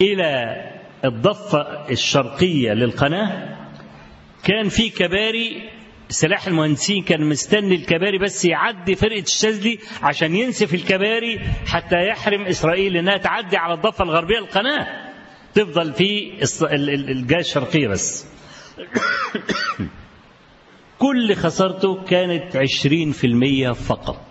[0.00, 0.56] إلى
[1.04, 3.56] الضفة الشرقية للقناة
[4.44, 5.70] كان في كباري
[6.08, 12.96] سلاح المهندسين كان مستني الكباري بس يعدي فرقة الشاذلي عشان ينسف الكباري حتى يحرم إسرائيل
[12.96, 15.12] إنها تعدي على الضفة الغربية للقناة
[15.54, 16.32] تفضل في
[17.10, 18.26] الجهة الشرقية بس.
[20.98, 24.24] كل خسارته كانت عشرين في المية فقط.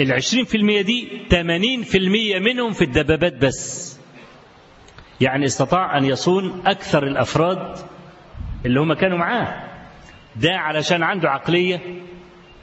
[0.00, 3.90] العشرين في المية دي تمانين في المية منهم في الدبابات بس.
[5.20, 7.76] يعني استطاع أن يصون أكثر الأفراد
[8.66, 9.62] اللي هم كانوا معاه.
[10.36, 11.80] ده علشان عنده عقلية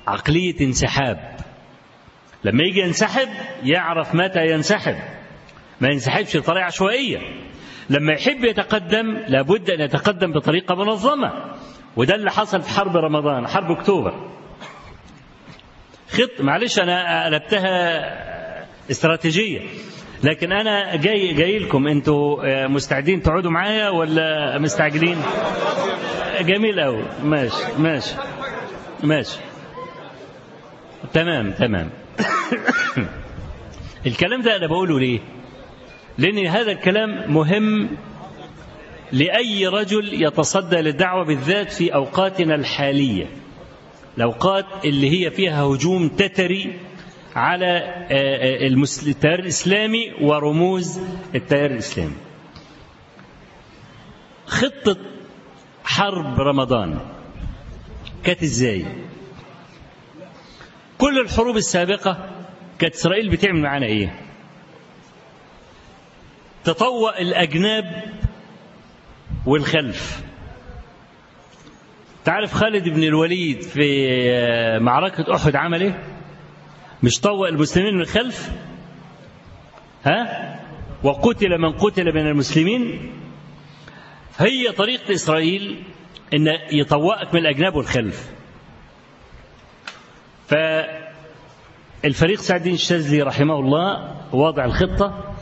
[0.07, 1.35] عقلية انسحاب.
[2.43, 3.29] لما يجي ينسحب
[3.63, 4.95] يعرف متى ينسحب.
[5.81, 7.17] ما ينسحبش بطريقة عشوائية.
[7.89, 11.55] لما يحب يتقدم لابد أن يتقدم بطريقة منظمة.
[11.95, 14.31] وده اللي حصل في حرب رمضان حرب أكتوبر.
[16.09, 18.01] خط معلش أنا قلبتها
[18.91, 19.59] استراتيجية.
[20.23, 21.87] لكن أنا جاي جاي لكم.
[21.87, 25.17] أنتوا مستعدين تقعدوا معايا ولا مستعجلين؟
[26.41, 27.03] جميل أوي.
[27.23, 28.15] ماشي ماشي
[29.03, 29.39] ماشي.
[31.13, 31.89] تمام تمام.
[34.07, 35.19] الكلام ده أنا بقوله ليه؟
[36.17, 37.89] لأن هذا الكلام مهم
[39.11, 43.25] لأي رجل يتصدى للدعوة بالذات في أوقاتنا الحالية.
[44.17, 46.73] الأوقات اللي هي فيها هجوم تتري
[47.37, 47.93] على
[49.07, 50.99] التيار الإسلامي ورموز
[51.35, 52.15] التيار الإسلامي.
[54.47, 54.97] خطة
[55.83, 56.99] حرب رمضان
[58.23, 58.85] كانت إزاي؟
[60.97, 62.29] كل الحروب السابقة
[62.79, 64.19] كانت إسرائيل بتعمل معانا إيه؟
[66.63, 68.03] تطوأ الأجناب
[69.45, 70.21] والخلف.
[72.25, 76.03] تعرف خالد بن الوليد في معركة أحد عمل إيه
[77.03, 78.51] مش طوأ المسلمين من الخلف؟
[80.05, 80.59] ها؟
[81.03, 83.11] وقتل من قتل من المسلمين؟
[84.37, 85.83] هي طريقة إسرائيل
[86.33, 88.29] إن يطوأك من الأجناب والخلف.
[90.47, 95.35] فالفريق سعد الدين الشاذلي رحمه الله وضع الخطة.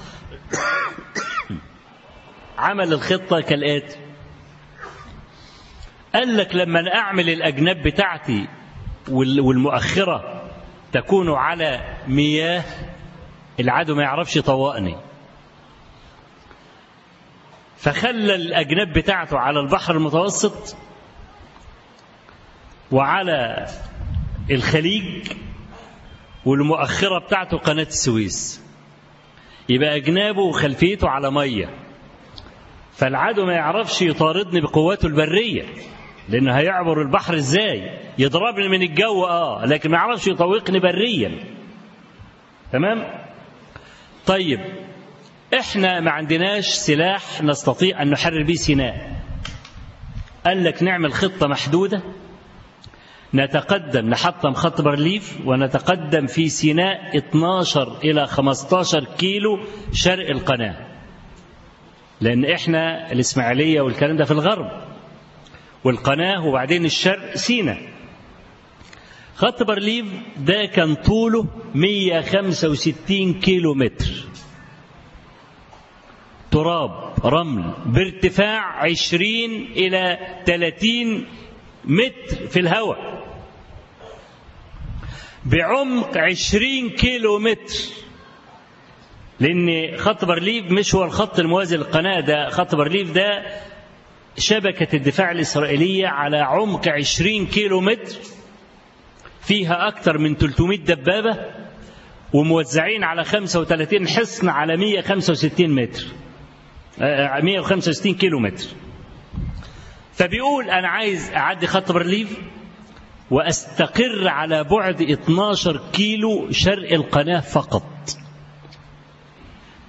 [2.58, 3.98] عمل الخطة كالآتي.
[6.14, 8.48] قال لك لما أعمل الأجناب بتاعتي
[9.10, 10.35] والمؤخرة
[10.96, 12.64] تكون على مياه
[13.60, 14.96] العدو ما يعرفش يطوقني
[17.78, 20.76] فخلى الأجناب بتاعته على البحر المتوسط
[22.92, 23.68] وعلى
[24.52, 25.32] الخليج
[26.46, 28.62] والمؤخرة بتاعته قناة السويس.
[29.70, 31.70] يبقى أجنابه وخلفيته على مية.
[32.94, 35.64] فالعدو ما يعرفش يطاردني بقواته البرية.
[36.30, 41.32] لأنه هيعبر البحر إزاي؟ يضربني من الجو آه لكن ما يعرفش يطوقني بريا.
[42.72, 43.08] تمام؟
[44.26, 44.60] طيب
[45.60, 49.16] إحنا ما عندناش سلاح نستطيع أن نحرر به سيناء.
[50.46, 52.02] قال لك نعمل خطة محدودة.
[53.34, 59.60] نتقدم نحطم خط بارليف ونتقدم في سيناء 12 إلى 15 كيلو
[59.94, 60.76] شرق القناة.
[62.22, 64.85] لأن إحنا الإسماعيلية والكلام ده في الغرب.
[65.86, 67.82] والقناة وبعدين الشرق سيناء
[69.36, 70.06] خط بارليف
[70.38, 71.46] ده كان طوله
[71.76, 74.06] 165 كيلو متر
[76.52, 79.24] تراب رمل بارتفاع 20
[79.76, 81.26] إلى 30
[81.86, 83.26] متر في الهواء.
[85.46, 87.74] بعمق 20 كيلو متر
[89.40, 93.44] لأن خط بارليف مش هو الخط الموازي للقناة ده خط بارليف ده
[94.38, 98.16] شبكة الدفاع الإسرائيلية على عمق 20 كيلو متر
[99.42, 101.38] فيها أكثر من 300 دبابة
[102.34, 106.04] وموزعين على 35 حصن على 165 متر.
[107.00, 108.68] 165 كيلو متر
[110.14, 112.38] فبيقول أنا عايز أعدي خط بارليف
[113.32, 117.84] وأستقر على بعد 12 كيلو شرق القناة فقط.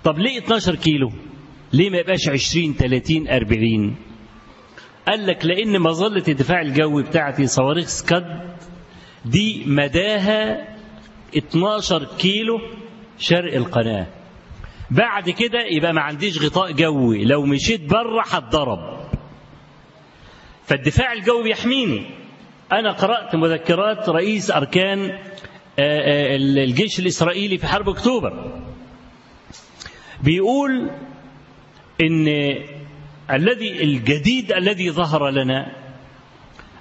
[0.05, 1.13] طب ليه 12 كيلو؟
[1.73, 3.97] ليه ما يبقاش 20 30 40
[5.07, 8.57] قال لك لأن مظلة الدفاع الجوي بتاعتي صواريخ سكاد
[9.25, 10.69] دي مداها
[11.37, 12.61] 12 كيلو
[13.19, 14.07] شرق القناة.
[14.91, 17.25] بعد كده يبقى ما عنديش غطاء جوي.
[17.25, 18.97] لو مشيت بره هتضرب.
[20.67, 22.07] فالدفاع الجوي بيحميني
[22.73, 25.19] أنا قرأت مذكرات رئيس أركان
[25.79, 28.61] الجيش الإسرائيلي في حرب أكتوبر.
[30.23, 30.91] بيقول
[32.01, 32.29] إن
[33.31, 35.73] الذي الجديد الذي ظهر لنا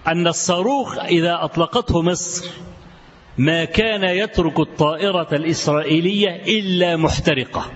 [0.08, 2.50] أن الصاروخ إذا أطلقته مصر
[3.38, 7.72] ما كان يترك الطائرة الإسرائيلية إلا محترقة.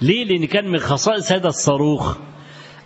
[0.00, 2.16] ليه؟ لأن كان من خصائص هذا الصاروخ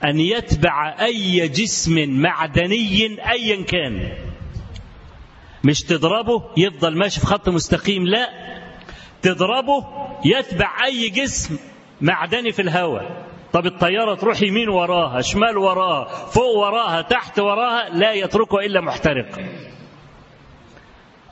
[0.04, 4.12] أن يتبع أي جسم معدني أيا كان.
[5.64, 8.28] مش تضربه يفضل ماشي في خط مستقيم لا.
[9.22, 9.86] تضربه
[10.24, 11.56] يتبع أي جسم
[12.00, 13.31] معدني في الهواء.
[13.52, 19.40] طب الطيارة تروح يمين وراها شمال وراها فوق وراها تحت وراها لا يتركه إلا محترق.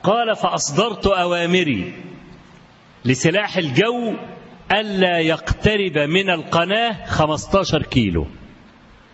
[0.03, 1.93] قال فأصدرت أوامري
[3.05, 4.13] لسلاح الجو
[4.71, 8.27] ألا يقترب من القناة 15 كيلو.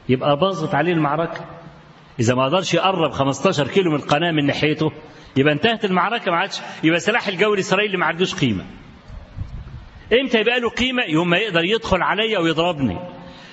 [0.10, 1.46] يبقى باظت عليه المعركة.
[2.20, 4.92] إذا ما قدرش يقرب 15 كيلو من القناة من ناحيته
[5.38, 8.66] يبقى انتهت المعركة ما عادش يبقى سلاح الجو الإسرائيلي ما عندوش قيمة.
[10.14, 12.98] إمتى يبقى له قيمة؟ يوم ما يقدر يدخل عليا ويضربني.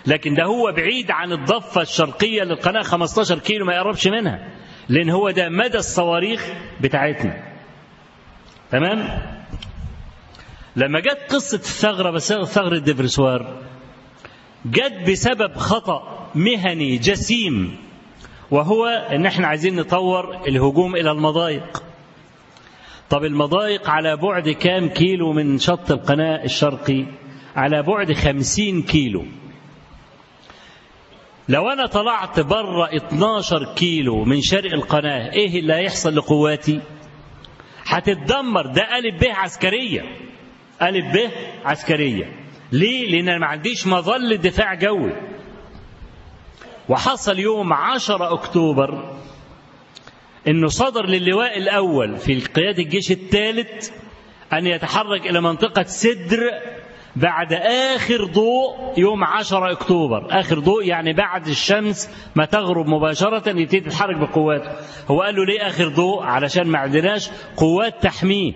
[0.07, 4.49] لكن ده هو بعيد عن الضفة الشرقية للقناة 15 كيلو ما يقربش منها.
[4.89, 6.47] لأن هو ده مدى الصواريخ
[6.81, 7.43] بتاعتنا.
[8.71, 9.23] تمام؟
[10.77, 13.63] لما جت قصة الثغرة بس ثغرة ديفرسوار
[14.67, 17.77] جت بسبب خطأ مهني جسيم
[18.51, 21.83] وهو إن إحنا عايزين نطور الهجوم إلى المضايق.
[23.15, 27.05] طب المضايق على بعد كام كيلو من شط القناة الشرقي؟
[27.57, 29.25] على بعد خمسين كيلو.
[31.49, 36.81] لو أنا طلعت بره 12 كيلو من شرق القناة إيه اللي هيحصل لقواتي؟
[37.87, 38.67] هتتدمر.
[38.67, 40.03] ده ألف به عسكرية.
[40.83, 41.31] ألف به
[41.65, 42.33] عسكرية.
[42.73, 45.13] ليه؟ لأن أنا ما عنديش مظلة دفاع جوي.
[46.89, 49.17] وحصل يوم 10 أكتوبر
[50.49, 53.91] إنه صدر للواء الأول في قيادة الجيش الثالث
[54.53, 56.51] أن يتحرك إلى منطقة سدر
[57.17, 57.53] بعد
[57.95, 60.27] آخر ضوء يوم 10 أكتوبر.
[60.41, 64.71] آخر ضوء يعني بعد الشمس ما تغرب مباشرة يبتدي يتحرك بقواته
[65.11, 68.53] هو قال له ليه آخر ضوء؟ علشان ما عندناش قوات تحميه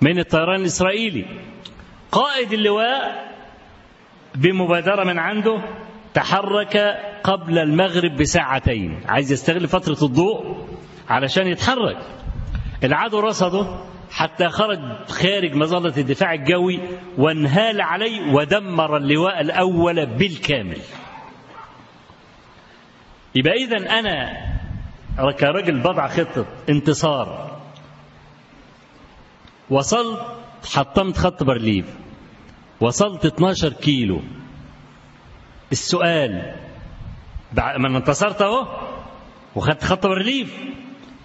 [0.00, 1.24] من الطيران الإسرائيلي.
[2.12, 3.32] قائد اللواء
[4.34, 5.62] بمبادرة من عنده
[6.14, 9.00] تحرك قبل المغرب بساعتين.
[9.08, 10.66] عايز يستغل فترة الضوء
[11.08, 11.98] علشان يتحرك.
[12.84, 16.80] العدو رصده حتى خرج خارج مظلة الدفاع الجوي
[17.18, 20.78] وانهال عليه ودمر اللواء الأول بالكامل.
[23.34, 24.32] يبقى إذا أنا
[25.38, 27.58] كراجل بضع خطة انتصار.
[29.70, 30.20] وصلت
[30.74, 31.86] حطمت خط برليف.
[32.80, 34.20] وصلت 12 كيلو.
[35.72, 36.61] السؤال
[37.56, 38.66] ما انتصرت اهو
[39.54, 40.54] وخدت خط برليف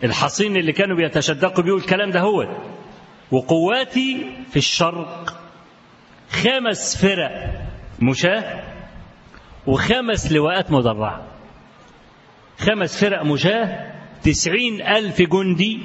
[0.04, 2.48] الحصين اللي كانوا بيتشدقوا بيه الكلام ده هو.
[3.32, 5.40] وقواتي في الشرق.
[6.30, 7.62] خمس فرق
[8.02, 8.64] مشاة
[9.68, 11.28] وخمس لواءات مدرعة.
[12.60, 15.82] خمس فرق مشاة تسعين ألف جندي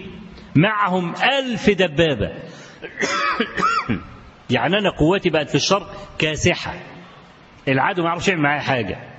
[0.54, 2.32] معهم ألف دبابة.
[4.50, 6.74] يعني أنا قواتي بقت في الشرق كاسحة.
[7.68, 9.11] العدو ما يعرفش يعمل معايا حاجة.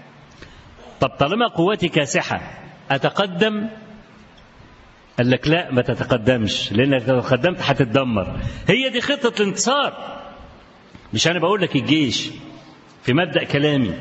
[1.04, 2.42] طب طالما قوتي كاسحة
[2.92, 3.68] أتقدم؟
[5.18, 10.22] قال لك لا ما تتقدمش لأنك لو تقدمت هتتدمر هي دي خطة الانتصار.
[11.14, 12.30] مش أنا بقول لك الجيش
[13.04, 13.94] في مبدأ كلامي.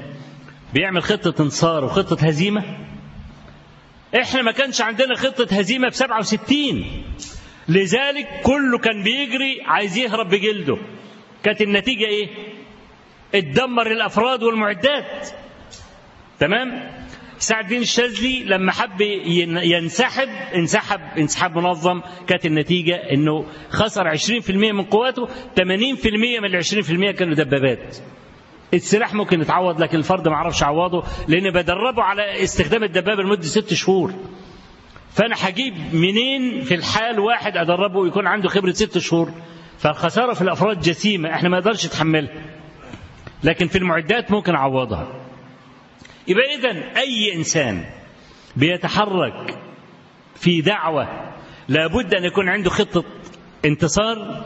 [0.74, 2.64] بيعمل خطة انتصار وخطة هزيمة؟
[4.20, 6.84] إحنا ما كانش عندنا خطة هزيمة في 67
[7.68, 10.76] لذلك كله كان بيجري عايز يهرب بجلده.
[11.42, 12.28] كانت النتيجة إيه؟
[13.34, 15.41] اتدمر الأفراد والمعدات.
[16.40, 16.90] تمام؟
[17.38, 19.00] سعد الدين الشاذلي لما حب
[19.62, 25.30] ينسحب انسحب انسحاب منظم كانت النتيجة إنه خسر 20% من قواته 80%
[26.42, 27.96] من ال 20% كانوا دبابات.
[28.74, 33.74] السلاح ممكن يتعوض لكن الفرد ما عرفش يعوضه لأن بدربه على استخدام الدبابة لمدة ست
[33.74, 34.12] شهور.
[35.10, 39.32] فأنا هجيب منين في الحال واحد أدربه ويكون عنده خبرة ست شهور؟
[39.78, 42.32] فالخسارة في الأفراد جسيمة إحنا ما نقدرش نتحملها.
[43.44, 45.21] لكن في المعدات ممكن أعوضها.
[46.28, 47.84] يبقى اذا أي إنسان
[48.56, 49.58] بيتحرك
[50.34, 51.08] في دعوة
[51.68, 53.04] لابد أن يكون عنده خطة
[53.64, 54.44] انتصار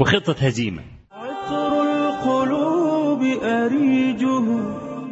[0.00, 0.82] وخطة هزيمة.
[1.12, 4.44] عطر القلوب أريجه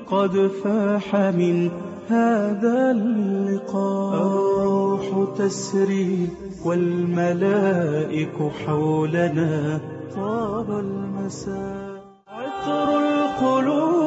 [0.07, 1.71] قد فاح من
[2.09, 4.23] هذا اللقاء.
[4.23, 6.29] الروح تسري
[6.65, 8.37] والملائك
[8.67, 9.81] حولنا
[10.15, 11.91] طاب المساء.
[12.29, 14.00] عطر القلوب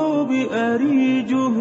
[0.54, 1.56] أريجه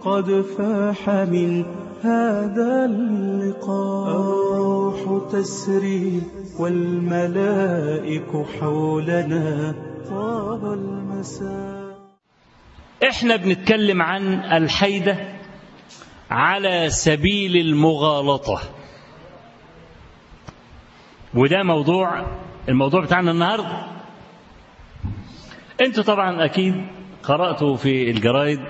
[0.00, 1.64] قد فاح من
[2.02, 4.10] هذا اللقاء.
[4.10, 6.22] الروح تسري
[6.58, 9.74] والملائك حولنا
[10.10, 11.96] طاب المساء.
[13.10, 14.22] إحنا بنتكلم عن
[14.62, 15.16] الحيدة
[16.30, 18.60] على سبيل المغالطة.
[21.34, 22.26] وده موضوع
[22.68, 23.86] الموضوع بتاعنا النهاردة.
[25.80, 26.74] أنتوا طبعا أكيد
[27.26, 28.60] قرأتوا في الجرايد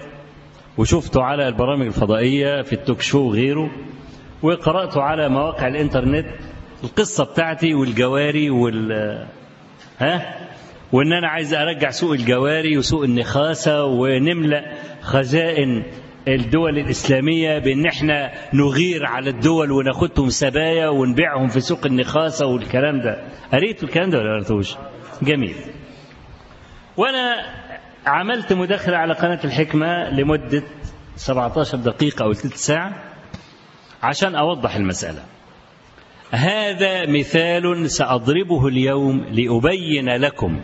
[0.78, 3.70] وشفتوا على البرامج الفضائية في التوك شو وغيره
[4.42, 6.26] وقرأتوا على مواقع الإنترنت
[6.84, 8.92] القصة بتاعتي والجواري وال
[9.98, 10.36] ها؟
[10.92, 15.82] وإن أنا عايز أرجع سوق الجواري وسوق النخاسة ونملأ خزائن
[16.28, 23.22] الدول الإسلامية بأن إحنا نغير على الدول وناخدهم سبايا ونبيعهم في سوق النخاسة والكلام ده.
[23.52, 24.74] قريتوا الكلام ده ولا قريتوش
[25.22, 25.54] جميل.
[26.96, 27.36] وأنا
[28.06, 30.62] عملت مداخلة على قناة الحكمة لمدة
[31.16, 33.14] 17 دقيقة أو ثلث ساعة
[34.02, 35.24] عشان أوضح المسألة.
[36.30, 40.60] هذا مثال سأضربه اليوم لأبين لكم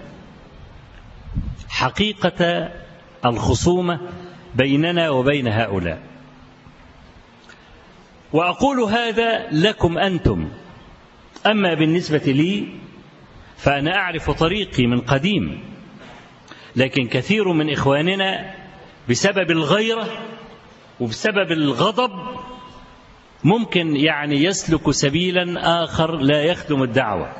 [1.69, 2.71] حقيقة
[3.25, 4.01] الخصومة
[4.55, 6.03] بيننا وبين هؤلاء.
[8.33, 10.49] وأقول هذا لكم أنتم.
[11.47, 12.69] أما بالنسبة لي
[13.57, 15.72] فأنا أعرف طريقي من قديم.
[16.77, 18.55] لكن كثير من إخواننا
[19.11, 20.09] بسبب الغيرة
[21.01, 22.11] وبسبب الغضب
[23.45, 27.33] ممكن يعني يسلك سبيلا آخر لا يخدم الدعوة.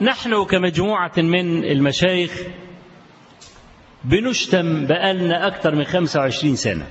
[0.00, 2.42] نحن كمجموعة من المشايخ
[4.04, 6.86] بنشتم بقالنا أكثر من 25 سنة.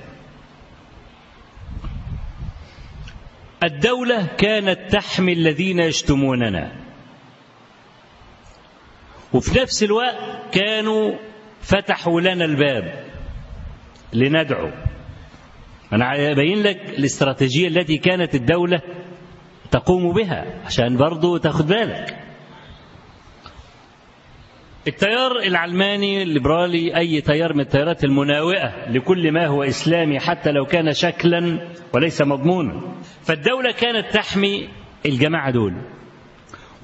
[3.62, 6.72] الدولة كانت تحمي الذين يشتموننا.
[9.34, 10.16] وفي نفس الوقت
[10.52, 11.12] كانوا
[11.60, 13.04] فتحوا لنا الباب
[14.12, 14.70] لندعو.
[15.92, 18.80] أنا أبين لك الاستراتيجية التي كانت الدولة
[19.70, 22.16] تقوم بها عشان برضو تاخد بالك.
[24.88, 30.92] التيار العلماني الليبرالي أي تيار من التيارات المناوئة لكل ما هو إسلامي حتى لو كان
[30.92, 32.94] شكلا وليس مضمونا.
[33.22, 34.68] فالدولة كانت تحمي
[35.06, 35.74] الجماعة دول.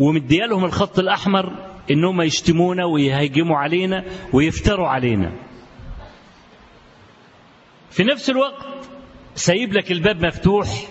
[0.00, 5.32] ومديالهم الخط الأحمر إنهم يشتمونا ويهاجموا علينا ويفتروا علينا.
[7.90, 8.88] في نفس الوقت
[9.34, 10.88] سايب لك الباب مفتوح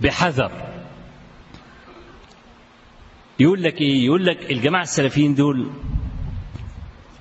[0.00, 0.52] بحذر.
[3.38, 5.70] يقول لك إيه؟ يقول لك الجماعة السلفيين دول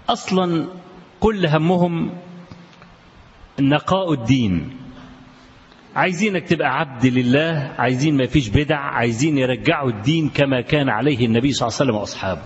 [0.09, 0.67] أصلا
[1.19, 2.17] كل همهم
[3.59, 4.74] نقاء الدين.
[5.95, 11.53] عايزينك تبقى عبد لله عايزين ما فيش بدع عايزين يرجعوا الدين كما كان عليه النبي
[11.53, 12.41] صلى الله عليه وسلم وأصحابه.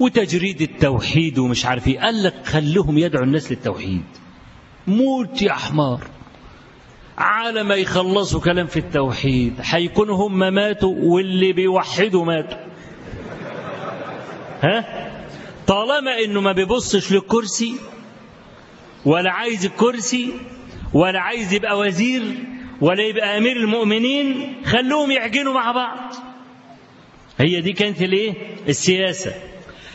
[0.00, 2.00] وتجريد التوحيد ومش عارف إيه.
[2.00, 4.04] قال لك خليهم يدعوا الناس للتوحيد.
[4.86, 6.00] موت يا حمار
[7.18, 12.58] على ما يخلصوا كلام في التوحيد هيكونوا هم ماتوا واللي بيوحدوا ماتوا.
[14.62, 14.84] ها؟
[15.66, 17.74] طالما إنه ما بيبصش للكرسي
[19.04, 20.32] ولا عايز الكرسي
[20.94, 22.22] ولا عايز يبقى وزير
[22.80, 26.14] ولا يبقى أمير المؤمنين خلوهم يعجنوا مع بعض.
[27.38, 28.34] هي دي كانت الإيه؟
[28.68, 29.34] السياسة.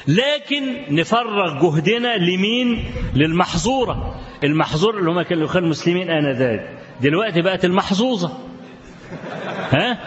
[0.08, 2.86] لكن نفرغ جهدنا لمين؟
[3.16, 4.22] للمحظورة.
[4.43, 6.78] المحظور اللي هم كانوا المسلمين آنذاك.
[7.02, 8.38] دلوقتي بقت المحظوظة.
[9.72, 9.98] ها؟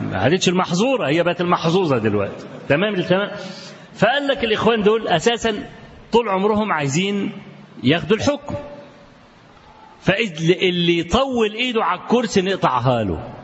[0.00, 2.46] ما عادتش المحظورة هي بقت المحظوظة دلوقتي.
[2.68, 3.30] تمام؟ تمام؟
[3.94, 5.68] فقال لك الإخوان دول أساسا
[6.12, 7.32] طول عمرهم عايزين
[7.82, 8.54] ياخدوا الحكم.
[10.00, 13.34] فاللي يطول إيده على الكرسي نقطعها له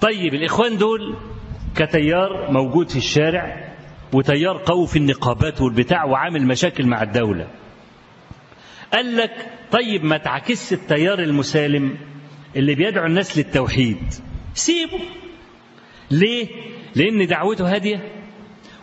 [0.00, 1.16] طيب الإخوان دول
[1.76, 3.70] كتيار موجود في الشارع
[4.12, 7.48] وتيار قوي في النقابات والبتاع وعامل مشاكل مع الدولة.
[8.92, 11.96] قال لك طيب ما تعكس التيار المسالم
[12.56, 13.98] اللي بيدعو الناس للتوحيد.
[14.54, 15.00] سيبه.
[16.10, 16.48] ليه؟
[16.94, 18.12] لأن دعوته هادية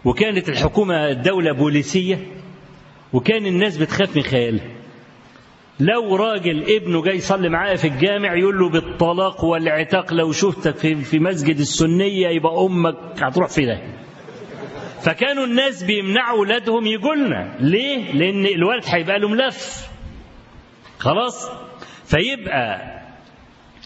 [0.05, 2.27] وكانت الحكومة الدولة بوليسية
[3.13, 4.76] وكان الناس بتخاف من خيالها.
[5.79, 10.95] لو راجل ابنه جاي يصلي معاه في الجامع يقول له بالطلاق والعتاق لو شفتك في
[10.95, 13.81] في مسجد السنية يبقى أمك هتروح في ده
[15.01, 19.87] فكانوا الناس بيمنعوا اولادهم يجوا لنا ليه؟ لأن الولد هيبقى له ملف.
[20.99, 21.49] خلاص؟
[22.05, 22.81] فيبقى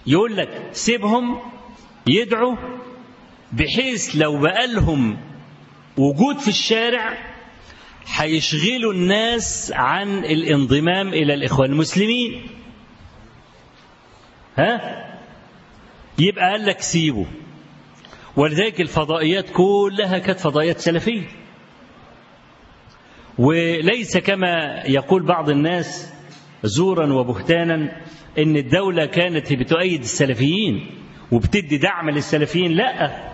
[0.07, 1.39] يقول لك سيبهم
[2.07, 2.55] يدعوا
[3.51, 5.17] بحيث لو بقى لهم
[5.97, 7.30] وجود في الشارع
[8.07, 12.47] هيشغلوا الناس عن الانضمام إلى الاخوان المسلمين.
[14.57, 15.01] ها؟
[16.19, 17.25] يبقى قال لك سيبه.
[18.35, 21.27] ولذلك الفضائيات كلها كانت فضائيات سلفية.
[23.37, 26.13] وليس كما يقول بعض الناس
[26.63, 28.01] زورا وبهتانا
[28.37, 30.87] إن الدولة كانت بتؤيد السلفيين
[31.31, 32.71] وبتدي دعم للسلفيين.
[32.71, 33.30] لا.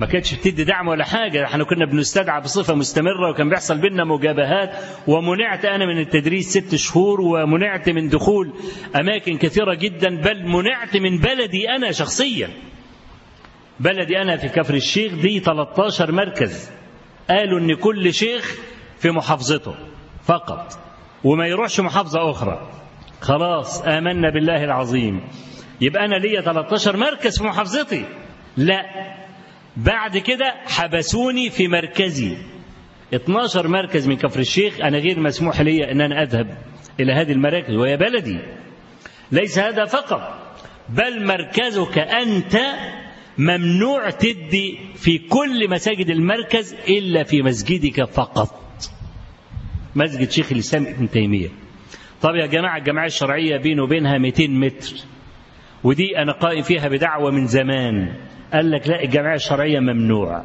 [0.00, 1.44] ما كانتش بتدي دعم ولا حاجة.
[1.44, 4.70] إحنا كنا بنستدعى بصفة مستمرة وكان بيحصل بينا مجابهات.
[5.06, 8.52] ومنعت أنا من التدريس ست شهور ومنعت من دخول
[9.00, 12.50] أماكن كثيرة جدا بل منعت من بلدي أنا شخصيا.
[13.80, 16.70] بلدي أنا في كفر الشيخ دي 13 مركز.
[17.30, 18.56] قالوا إن كل شيخ
[18.98, 19.74] في محافظته
[20.24, 20.72] فقط
[21.24, 22.70] وما يروحش محافظة أخرى.
[23.20, 25.20] خلاص آمنا بالله العظيم.
[25.80, 28.04] يبقى أنا ليا 13 مركز في محافظتي.
[28.56, 28.82] لا
[29.78, 32.36] بعد كده حبسوني في مركزي.
[33.14, 36.58] 12 مركز من كفر الشيخ أنا غير مسموح لي أن أنا أذهب
[37.00, 38.38] إلى هذه المراكز وهي بلدي.
[39.32, 40.54] ليس هذا فقط
[40.88, 42.56] بل مركزك أنت
[43.38, 48.60] ممنوع تدي في كل مساجد المركز إلا في مسجدك فقط.
[49.96, 51.48] مسجد شيخ الإسلام ابن تيمية.
[52.22, 54.94] طب يا جماعة الجماعة الشرعية بينه وبينها 200 متر
[55.84, 58.14] ودي أنا قائم فيها بدعوة من زمان.
[58.52, 60.42] قال لك لا الجمعية الشرعية ممنوع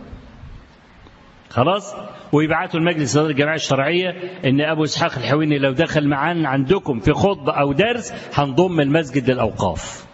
[1.49, 1.95] خلاص؟
[2.31, 4.09] ويبعتوا المجلس إدارة الجمعية الشرعية
[4.45, 10.05] إن أبو إسحاق الحويني لو دخل معانا عندكم في خطبة أو درس هنضم المسجد للأوقاف.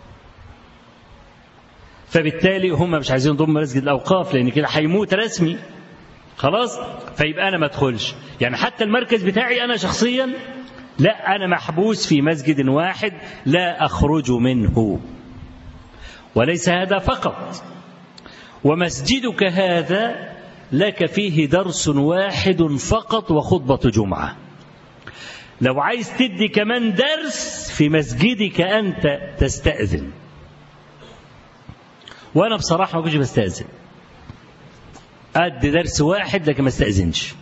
[2.07, 5.57] فبالتالي هم مش عايزين يضم مسجد الأوقاف لأن كده هيموت رسمي.
[6.37, 6.79] خلاص؟
[7.15, 8.15] فيبقى أنا ما أدخلش.
[8.41, 10.29] يعني حتى المركز بتاعي أنا شخصيا
[10.99, 13.13] لا أنا محبوس في مسجد واحد
[13.45, 14.99] لا أخرج منه.
[16.35, 17.63] وليس هذا فقط.
[18.63, 20.35] ومسجدك هذا
[20.71, 24.37] لك فيه درس واحد فقط وخطبة جمعة.
[25.61, 30.11] لو عايز تدي كمان درس في مسجدك أنت تستأذن.
[32.35, 33.65] وأنا بصراحة ما كنتش بستأذن.
[35.35, 37.33] أدي درس واحد لكن ما استأذنش.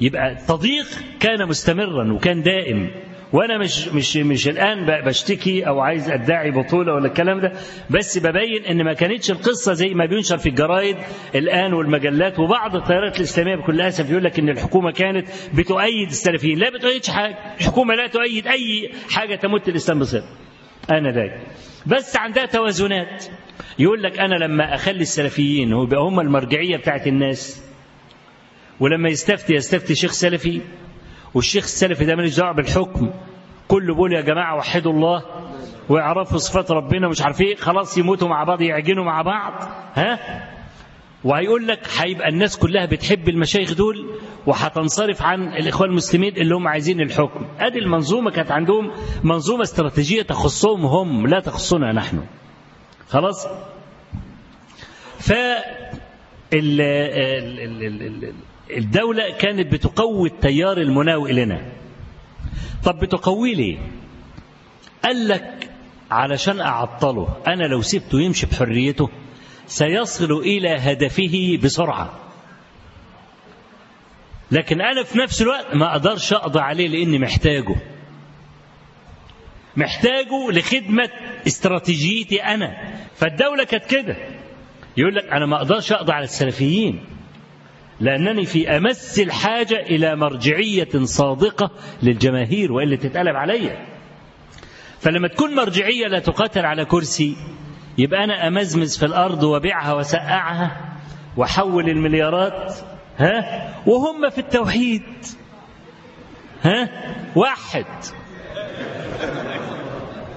[0.00, 0.86] يبقى التضييق
[1.20, 2.90] كان مستمرا وكان دائم.
[3.32, 7.52] وأنا مش مش مش الان بشتكي أو عايز ادعي بطولة ولا الكلام ده
[7.90, 10.96] بس ببين إن ما كانتش القصة زي ما بينشر في الجرايد
[11.34, 16.58] الآن والمجلات وبعض التيارات الإسلامية بكل أسف يقول لك إن الحكومة كانت بتؤيد السلفيين.
[16.58, 17.36] لا بتؤيدش حاجة.
[17.60, 20.24] الحكومة لا تؤيد أي حاجة تمت الإسلام بصدق.
[20.90, 21.40] أنا ذاك
[21.86, 23.24] بس عندها توازنات.
[23.78, 27.64] يقول لك أنا لما أخلي السلفيين هم المرجعية بتاعت الناس
[28.80, 30.60] ولما يستفتي يستفتي شيخ سلفي.
[31.34, 33.10] والشيخ السلفي ده ماليش دعوه بالحكم.
[33.68, 35.22] كله بيقول يا جماعة وحدوا الله
[35.88, 37.56] ويعرفوا صفات ربنا مش عارف إيه.
[37.56, 39.52] خلاص يموتوا مع بعض يعجنوا مع بعض.
[39.94, 40.18] ها؟
[41.24, 47.00] وهيقول لك هيبقى الناس كلها بتحب المشايخ دول وهتنصرف عن الإخوان المسلمين اللي هم عايزين
[47.00, 47.46] الحكم.
[47.60, 48.92] أدي المنظومة كانت عندهم
[49.24, 52.20] منظومة استراتيجية تخصهم هم لا تخصنا نحن.
[53.08, 53.46] خلاص؟
[55.18, 55.32] ف
[58.76, 61.72] الدولة كانت بتقوي التيار المناوئ لنا
[62.84, 63.78] طب بتقويه ليه؟
[65.04, 65.70] قال لك
[66.10, 69.08] علشان أعطله أنا لو سبته يمشي بحريته
[69.66, 72.18] سيصل إلى هدفه بسرعة.
[74.50, 77.76] لكن أنا في نفس الوقت ما أقدرش أقضي عليه لأني محتاجه.
[79.76, 81.10] محتاجه لخدمة
[81.46, 82.94] استراتيجيتي أنا.
[83.14, 84.16] فالدولة كانت كده.
[84.96, 87.04] يقول لك أنا ما أقدرش أقضي على السلفيين.
[88.00, 91.70] لأنني في أمس الحاجة إلى مرجعية صادقة
[92.02, 93.86] للجماهير وإلا تتقلب عليا
[95.00, 97.36] فلما تكون مرجعية لا تقاتل على كرسي
[97.98, 100.96] يبقى أنا أمزمز في الأرض وبيعها وسقعها
[101.36, 102.74] وحول المليارات
[103.18, 105.02] ها؟ وهم في التوحيد
[106.62, 106.88] ها؟
[107.36, 107.84] واحد.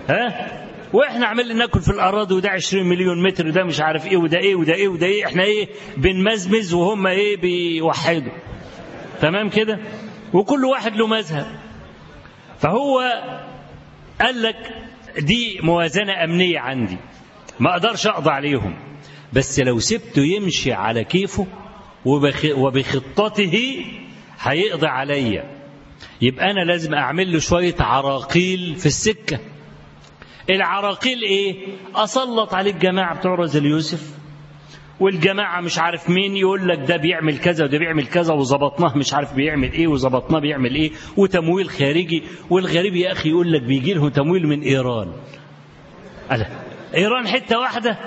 [0.10, 0.61] ها؟
[0.94, 4.56] وإحنا عمالين ناكل في الأراضي وده 20 مليون متر وده مش عارف إيه وده إيه
[4.56, 5.26] وده إيه وده إيه.
[5.26, 5.68] إحنا إيه
[5.98, 8.32] بنمزمز وهم إيه بيوحدوا.
[9.22, 9.80] تمام كده؟
[10.34, 11.60] وكل واحد له مذهب.
[12.60, 13.00] فهو
[14.22, 14.76] قال لك
[15.20, 16.98] دي موازنة أمنية عندي.
[17.60, 18.76] ما أقدرش أقضي عليهم.
[19.34, 21.48] بس لو سبته يمشي على كيفه
[22.06, 23.86] وبخطته
[24.40, 25.62] هيقضي عليا.
[26.22, 29.40] يبقى أنا لازم أعمل له شوية عراقيل في السكة.
[30.56, 34.22] العراقيل إيه؟ أسلط عليك جماعة بتوع رزل يوسف
[35.00, 39.34] والجماعة مش عارف مين يقول لك ده بيعمل كذا وده بيعمل كذا وظبطناه مش عارف
[39.34, 42.24] بيعمل إيه وظبطناه بيعمل إيه وتمويل خارجي.
[42.50, 45.14] والغريب يا أخي يقول لك بيجي لهم تمويل من إيران.
[46.32, 46.46] ألا
[46.96, 47.98] إيران حتة واحدة؟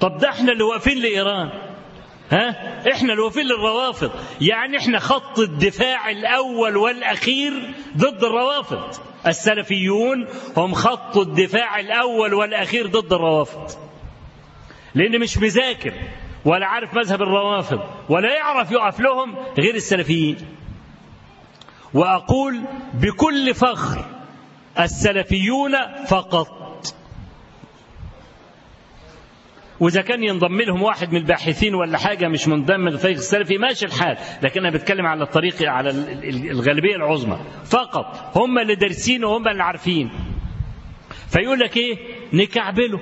[0.00, 1.48] طب ده إحنا اللي واقفين لإيران.
[2.30, 2.48] ها؟
[2.92, 4.10] إحنا اللي واقفين للروافض.
[4.40, 7.52] يعني إحنا خط الدفاع الأول والأخير
[7.96, 9.07] ضد الروافض.
[9.26, 13.78] السلفيون هم خط الدفاع الأول والأخير ضد الروافض.
[14.94, 15.92] لأن مش مذاكر
[16.44, 20.36] ولا عارف مذهب الروافض ولا يعرف يقف لهم غير السلفيين.
[21.94, 22.60] وأقول
[22.94, 24.04] بكل فخر
[24.80, 25.72] السلفيون
[26.06, 26.57] فقط.
[29.80, 33.86] وإذا كان ينضم لهم واحد من الباحثين ولا حاجة مش منضم من الفريق السلفي ماشي
[33.86, 34.16] الحال.
[34.42, 35.90] لكن أنا بتكلم على الطريق على
[36.50, 37.38] الغالبية العظمى.
[37.64, 40.10] فقط هم اللي دارسين وهم اللي عارفين.
[41.28, 41.96] فيقول لك إيه؟
[42.32, 42.98] نكعبله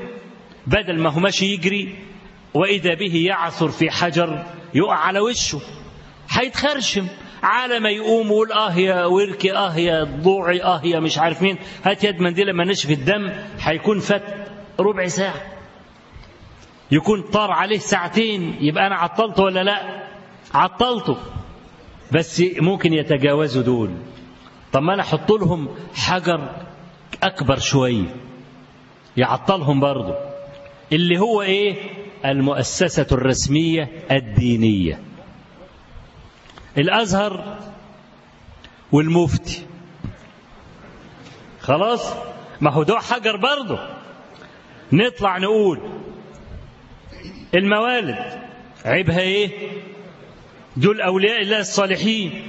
[0.67, 1.95] بدل ما هو ماشي يجري
[2.55, 5.61] وإذا به يعثر في حجر يقع على وشه.
[6.31, 7.07] هيتخرشم
[7.43, 11.59] على ما يقوم ويقول آه يا وركي آه يا ضوعي آه يا مش عارف مين.
[11.85, 14.23] هات يد منديل لما نشف الدم هيكون فات
[14.81, 15.56] ربع ساعة.
[16.91, 20.07] يكون طار عليه ساعتين يبقى أنا عطلته ولا لأ؟
[20.55, 21.17] عطلته.
[22.13, 23.91] بس ممكن يتجاوزوا دول.
[24.73, 26.51] طب ما أنا أحط لهم حجر
[27.23, 28.17] أكبر شوية
[29.17, 30.15] يعطلهم برضه.
[30.93, 31.77] اللي هو إيه؟
[32.25, 35.01] المؤسسة الرسمية الدينية.
[36.79, 37.59] الأزهر
[38.93, 39.67] والمفتي.
[41.61, 42.13] خلاص؟
[42.61, 43.79] ما هو ده حجر برضه.
[44.93, 45.81] نطلع نقول
[47.55, 48.19] الموالد.
[48.85, 49.51] عيبها إيه؟
[50.77, 52.43] دول أولياء الله الصالحين.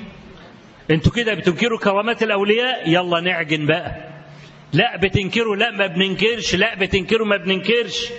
[0.91, 4.07] أنتوا كده بتنكروا كرامات الأولياء؟ يلا نعجن بقى.
[4.73, 8.09] لا بتنكروا لا ما بننكرش لا بتنكروا ما بننكرش.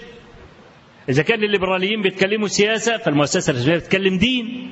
[1.09, 4.71] إذا كان الليبراليين بيتكلموا سياسة فالمؤسسة الرسميه بتتكلم دين.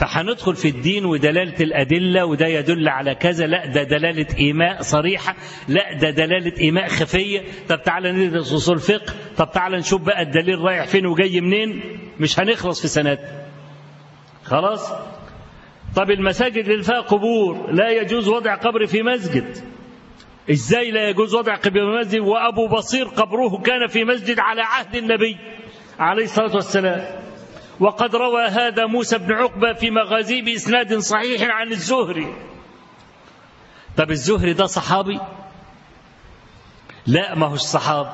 [0.00, 3.46] فهندخل في الدين ودلالة الأدلة وده يدل على كذا.
[3.46, 5.36] لا ده دلالة إيماء صريحة.
[5.68, 7.40] لا ده دلالة إيماء خفية.
[7.68, 11.82] طب تعالى ندرس أصول فقه طب تعالى نشوف بقى الدليل رايح فين وجاي منين.
[12.20, 13.18] مش هنخلص في سنات
[14.44, 14.92] خلاص؟
[15.96, 19.56] طب المساجد اللي فيها قبور لا يجوز وضع قبر في مسجد.
[20.50, 24.96] إزاي لا يجوز وضع قبر في مسجد؟ وأبو بصير قبره كان في مسجد على عهد
[24.96, 25.36] النبي
[25.98, 27.29] عليه الصلاة والسلام.
[27.80, 32.34] وقد روى هذا موسى بن عقبة في مغازيه بإسناد صحيح عن الزهري.
[33.96, 35.20] طب الزهري ده صحابي؟
[37.06, 38.10] لا ما هوش صحابي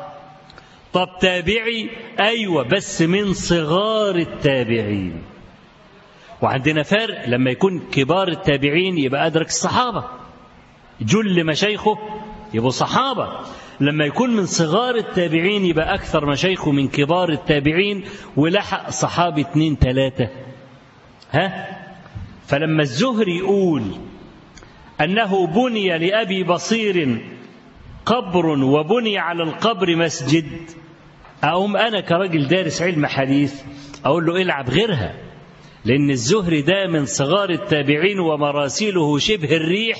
[0.93, 1.91] طب تابعي؟
[2.21, 5.23] أيوة بس من صغار التابعين.
[6.43, 10.05] وعندنا فرق لما يكون كبار التابعين يبقى أدرك الصحابة.
[11.01, 11.99] جل مشايخه
[12.55, 13.41] يبقوا صحابة.
[13.81, 18.05] لما يكون من صغار التابعين يبقى أكثر مشايخه من كبار التابعين
[18.37, 20.29] ولحق صحابي اتنين تلاتة.
[21.31, 21.67] ها؟
[22.47, 23.83] فلما الزهري يقول
[25.01, 27.25] أنه بني لأبي بصير
[28.07, 30.47] قبر وبني على القبر مسجد
[31.45, 33.63] أقوم أنا كراجل دارس علم حديث
[34.05, 35.15] أقول له العب غيرها.
[35.87, 39.99] لأن الزهري ده من صغار التابعين ومراسيله شبه الريح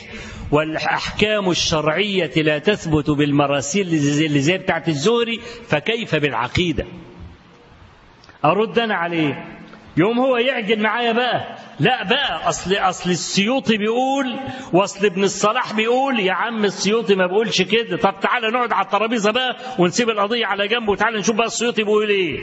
[0.53, 6.87] والأحكام الشرعية لا تثبت بالمراسيل اللي زي بتاعت الزهري فكيف بالعقيدة؟
[8.45, 9.45] أرد أنا عليه.
[9.97, 11.57] يوم هو يعجن معايا بقى.
[11.81, 14.37] لا بقى أصل أصل السيوطي بيقول
[14.73, 17.97] وأصل ابن الصلاح بيقول يا عم السيوطي ما بيقولش كده.
[17.97, 22.09] طب تعالى نقعد على الترابيزة بقى ونسيب القضية على جنب وتعالى نشوف بقى السيوطي بيقول
[22.09, 22.41] إيه.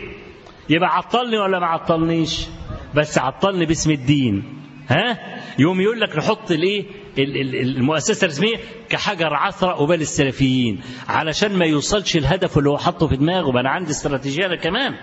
[0.69, 2.47] يبقى عطلني ولا ما عطلنيش؟
[2.95, 4.43] بس عطلني باسم الدين.
[4.89, 5.17] ها؟
[5.59, 6.85] يوم يقول لك نحط الايه؟
[7.17, 8.57] المؤسسة الرسمية
[8.89, 10.81] كحجر عثرة قبال السلفيين.
[11.09, 14.95] علشان ما يوصلش الهدف اللي هو حاطه في دماغه ما أنا عندي استراتيجية أنا كمان.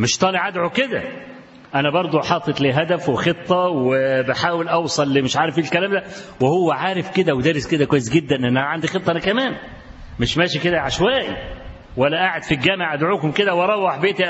[0.00, 1.02] مش طالع أدعو كده.
[1.74, 6.04] أنا برضو حاطط لي هدف وخطة وبحاول أوصل لمش عارف إيه الكلام ده.
[6.40, 9.56] وهو عارف كده ودارس كده كويس جدا إن أنا عندي خطة أنا كمان.
[10.20, 11.36] مش ماشي كده عشوائي.
[11.98, 14.24] ولا قاعد في الجامع أدعوكم كده وأروح بيتي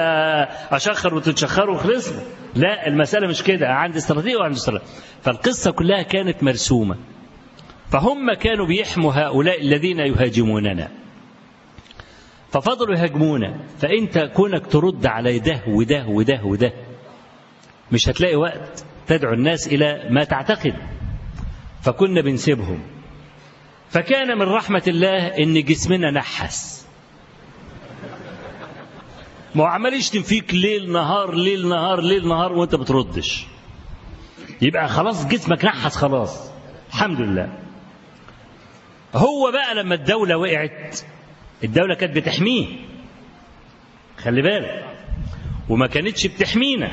[0.71, 2.23] أشخر وتتشخروا وخلصنا
[2.55, 3.69] لا المسألة مش كده.
[3.69, 4.93] عندي استراتيجيه وعندي استراتيجيه
[5.23, 6.97] فالقصة كلها كانت مرسومة.
[7.91, 10.89] فهم كانوا بيحموا هؤلاء الذين يهاجموننا.
[12.53, 13.61] ففضلوا يهاجمونا.
[13.79, 16.73] فانت كونك ترد على ده وده وده وده
[17.93, 20.75] مش هتلاقي وقت تدعو الناس إلى ما تعتقد.
[21.83, 22.83] فكنا بنسيبهم.
[23.91, 26.78] فكان من رحمة الله إن جسمنا نحس.
[29.55, 33.47] ما هو عمال يشتم فيك ليل نهار ليل نهار ليل نهار وانت بتردش.
[34.63, 36.51] يبقى خلاص جسمك نحس خلاص.
[36.89, 37.59] الحمد لله.
[39.15, 41.01] هو بقى لما الدولة وقعت
[41.65, 42.67] الدولة كانت بتحميه.
[44.19, 44.85] خلي بالك.
[45.69, 46.91] وما كانتش بتحمينا.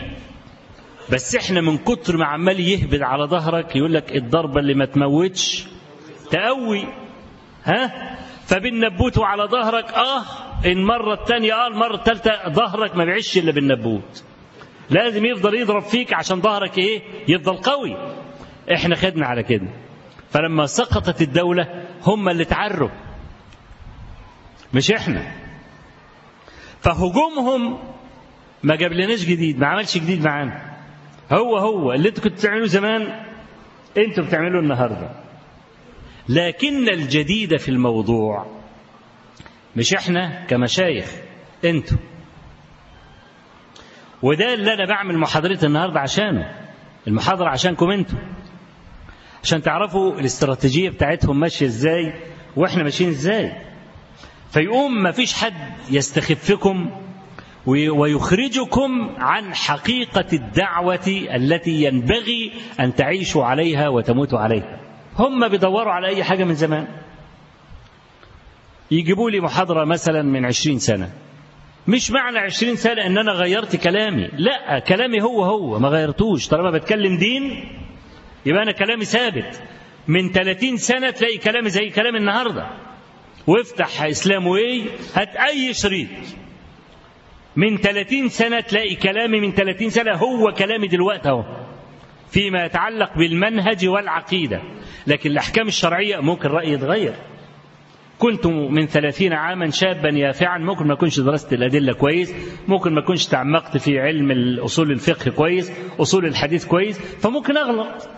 [1.12, 5.66] بس إحنا من كتر ما عمال يهبد على ظهرك يقول لك الضربة اللي ما تموتش
[6.32, 6.86] تقوي.
[7.64, 10.24] ها؟ فبالنبوت على ظهرك آه
[10.66, 14.24] المرة الثانية آه المرة الثالثة ظهرك ما بيعيش إلا بالنبوت.
[14.90, 17.98] لازم يفضل يضرب فيك عشان ظهرك إيه؟ يفضل قوي.
[18.74, 19.68] إحنا خدنا على كده.
[20.30, 22.90] فلما سقطت الدولة هم اللي تعروا.
[24.74, 25.32] مش إحنا.
[26.82, 27.80] فهجومهم
[28.64, 30.76] ما جاب لناش جديد ما عملش جديد معانا.
[31.32, 33.26] هو هو اللي أنتوا كنتوا بتعملوه زمان
[33.98, 35.10] أنتوا بتعملوه النهارده.
[36.30, 38.46] لكن الجديد في الموضوع
[39.76, 41.12] مش إحنا كمشايخ
[41.66, 41.98] أنتوا.
[44.22, 46.52] وده اللي أنا بعمل محاضرتي النهارده عشانه.
[47.08, 48.20] المحاضرة عشانكم أنتوا.
[49.44, 52.14] عشان تعرفوا الاستراتيجية بتاعتهم ماشية إزاي
[52.56, 53.52] وإحنا ماشيين إزاي.
[54.52, 55.54] فيقوم ما فيش حد
[55.90, 56.92] يستخفكم
[57.66, 61.00] ويخرجكم عن حقيقة الدعوة
[61.36, 64.80] التي ينبغي أن تعيشوا عليها وتموتوا عليها.
[65.20, 66.88] هم بيدوروا على أي حاجة من زمان.
[68.92, 71.12] يجيبوا لي محاضرة مثلا من عشرين سنة.
[71.88, 74.28] مش معنى عشرين سنة أن أنا غيرت كلامي.
[74.38, 76.48] لا كلامي هو هو ما غيرتوش.
[76.48, 77.66] طالما بتكلم دين
[78.46, 79.62] يبقى أنا كلامي ثابت.
[80.08, 82.68] من 30 سنة تلاقي كلامي زي كلام النهاردة.
[83.48, 84.84] وافتح إسلام واي
[85.16, 86.08] هات أي شريط.
[87.56, 91.44] من 30 سنة تلاقي كلامي من 30 سنة هو كلامي دلوقتي أهو.
[92.30, 94.62] فيما يتعلق بالمنهج والعقيدة.
[95.08, 97.14] لكن الأحكام الشرعية ممكن رأيي يتغير.
[98.20, 100.58] كنت من ثلاثين عاما شابا يافعا.
[100.58, 102.34] ممكن ما أكونش درست الأدلة كويس
[102.68, 108.10] ممكن ما أكونش تعمقت في علم أصول الفقه كويس أصول الحديث كويس فممكن أغلط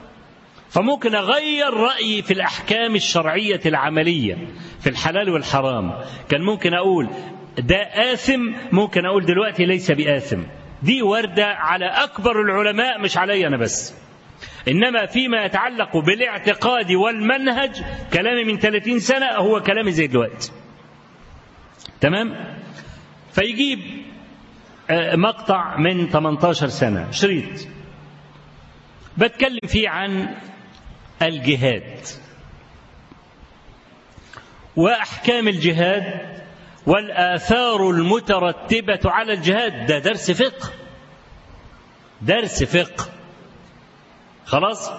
[0.70, 4.38] فممكن أغير رأيي في الأحكام الشرعية العملية
[4.80, 5.94] في الحلال والحرام.
[6.30, 7.10] كان ممكن أقول
[7.58, 7.78] ده
[8.14, 8.42] آثم
[8.72, 10.42] ممكن أقول دلوقتي ليس بآثم.
[10.84, 14.07] دي وردة على أكبر العلماء مش علي أنا بس.
[14.68, 20.52] إنما فيما يتعلق بالاعتقاد والمنهج كلامي من 30 سنة هو كلامي زي دلوقتي
[22.02, 22.58] تمام؟
[23.32, 23.80] فيجيب
[25.14, 27.68] مقطع من 18 سنة شريط.
[29.18, 30.36] بتكلم فيه عن
[31.22, 32.00] الجهاد
[34.76, 36.38] وأحكام الجهاد
[36.86, 39.86] والآثار المترتبة على الجهاد.
[39.86, 40.72] ده درس فقه.
[42.22, 43.06] درس فقه.
[44.48, 44.90] خلاص؟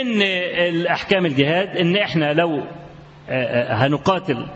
[0.00, 0.22] إن
[0.68, 2.64] الأحكام الجهاد إن إحنا لو
[3.70, 4.48] هنقاتل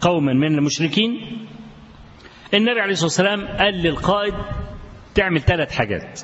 [0.00, 1.20] قوما من المشركين
[2.54, 4.34] النبي عليه الصلاة والسلام قال للقائد
[5.14, 6.20] تعمل ثلاث حاجات.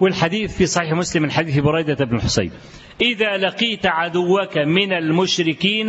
[0.00, 2.52] والحديث في صحيح مسلم من حديث بريدة بن الحصيب
[3.00, 5.88] إذا لقيت عدوك من المشركين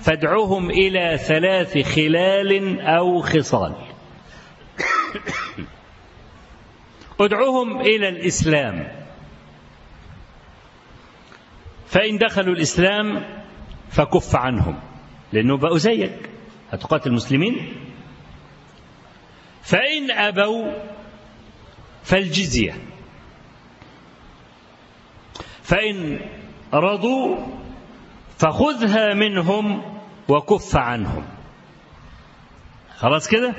[0.00, 3.74] فادعهم إلى ثلاث خلال أو خصال.
[7.24, 9.00] ادعوهم إلى الإسلام.
[11.86, 13.24] فإن دخلوا الإسلام
[13.90, 14.80] فكف عنهم
[15.32, 16.30] لأنه بقوا زيك
[16.72, 17.74] هتقاتل المسلمين
[19.62, 20.72] فإن أبوا
[22.02, 22.76] فالجزية.
[25.62, 26.20] فإن
[26.74, 27.36] رضوا
[28.38, 29.82] فخذها منهم
[30.28, 31.24] وكف عنهم.
[32.96, 33.54] خلاص كده؟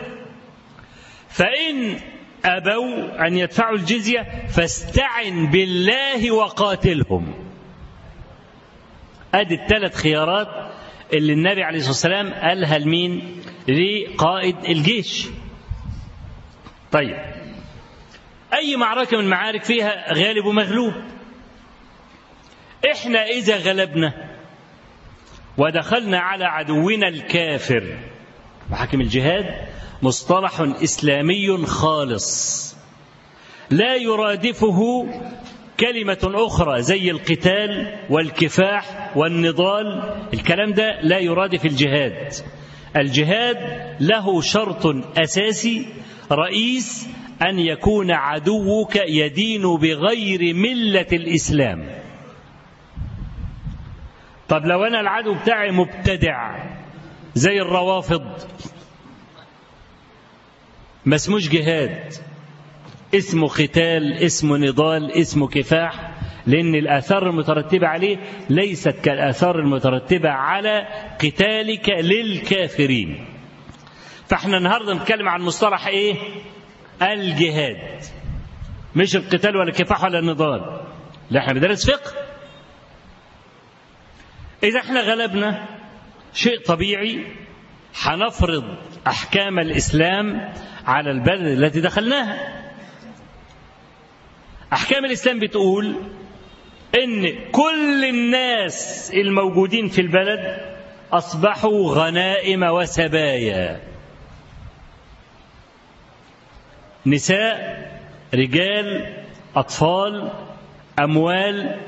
[1.29, 1.99] فإن
[2.45, 7.33] أبوا أن يدفعوا الجزية فاستعن بالله وقاتلهم.
[9.33, 10.71] أدي الثلاث خيارات
[11.13, 15.27] اللي النبي عليه الصلاة والسلام قالها لمين؟ لقائد الجيش.
[16.91, 17.17] طيب.
[18.53, 20.93] أي معركة من المعارك فيها غالب ومغلوب؟
[22.91, 24.13] إحنا إذا غلبنا
[25.57, 27.97] ودخلنا على عدونا الكافر.
[28.69, 29.70] محاكم الجهاد؟
[30.03, 32.75] مصطلح إسلامي خالص.
[33.69, 35.07] لا يرادفه
[35.79, 40.15] كلمة أخرى زي القتال والكفاح والنضال.
[40.33, 42.33] الكلام ده لا يرادف الجهاد.
[42.95, 43.57] الجهاد
[43.99, 44.85] له شرط
[45.17, 45.85] أساسي
[46.31, 47.07] رئيس
[47.41, 52.01] أن يكون عدوك يدين بغير ملة الإسلام.
[54.49, 56.65] طب لو أنا العدو بتاعي مبتدع
[57.35, 58.21] زي الروافض
[61.05, 62.13] ما اسموش جهاد.
[63.15, 66.11] اسمه قتال اسمه نضال اسمه كفاح
[66.47, 68.17] لأن الآثار المترتبة عليه
[68.49, 70.87] ليست كالآثار المترتبة على
[71.19, 73.25] قتالك للكافرين.
[74.27, 76.15] فإحنا النهاردة نتكلم عن مصطلح إيه؟
[77.01, 78.01] الجهاد.
[78.95, 80.81] مش القتال ولا الكفاح ولا النضال.
[81.29, 82.11] لا إحنا بندرس فقه.
[84.63, 85.65] إذا إحنا غلبنا
[86.33, 87.25] شيء طبيعي
[87.95, 88.63] هنفرض
[89.07, 90.53] أحكام الإسلام
[90.85, 92.61] على البلد التي دخلناها.
[94.73, 95.95] أحكام الإسلام بتقول
[97.03, 100.57] إن كل الناس الموجودين في البلد
[101.11, 103.81] أصبحوا غنائم وسبايا.
[107.05, 107.91] نساء
[108.33, 109.15] رجال
[109.55, 110.31] أطفال
[110.99, 111.79] أموال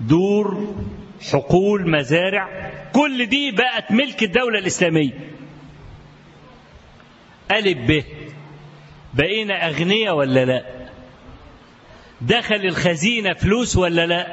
[0.00, 0.74] دور
[1.32, 5.30] حقول مزارع كل دي بقت ملك الدولة الإسلامية.
[7.50, 8.04] ألف به
[9.14, 10.64] بقينا أغنياء ولا لا؟
[12.20, 14.26] دخل الخزينة فلوس ولا لا؟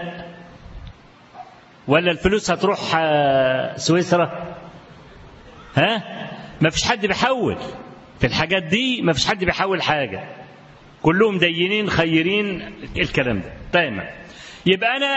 [1.88, 4.56] ولا الفلوس هتروح آه، سويسرا؟
[5.76, 6.04] ها؟
[6.62, 7.58] ما فيش حد بيحول.
[8.20, 10.24] في الحاجات دي ما فيش حد بيحول حاجة.
[11.02, 13.54] كلهم دينين خيرين الكلام ده.
[13.72, 14.08] تمام
[14.66, 15.16] يبقى أنا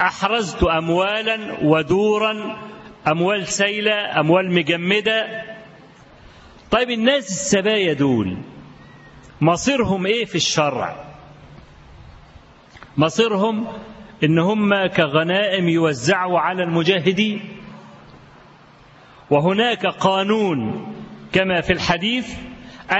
[0.00, 2.58] أحرزت أموالا ودورا
[3.08, 5.42] أموال سيلة أموال مجمدة.
[6.72, 8.36] طيب الناس السبايا دول
[9.40, 11.04] مصيرهم إيه في الشرع؟
[12.96, 13.66] مصيرهم
[14.24, 17.40] إن هم كغنائم يوزعوا على المجاهدين.
[19.30, 20.86] وهناك قانون
[21.32, 22.34] كما في الحديث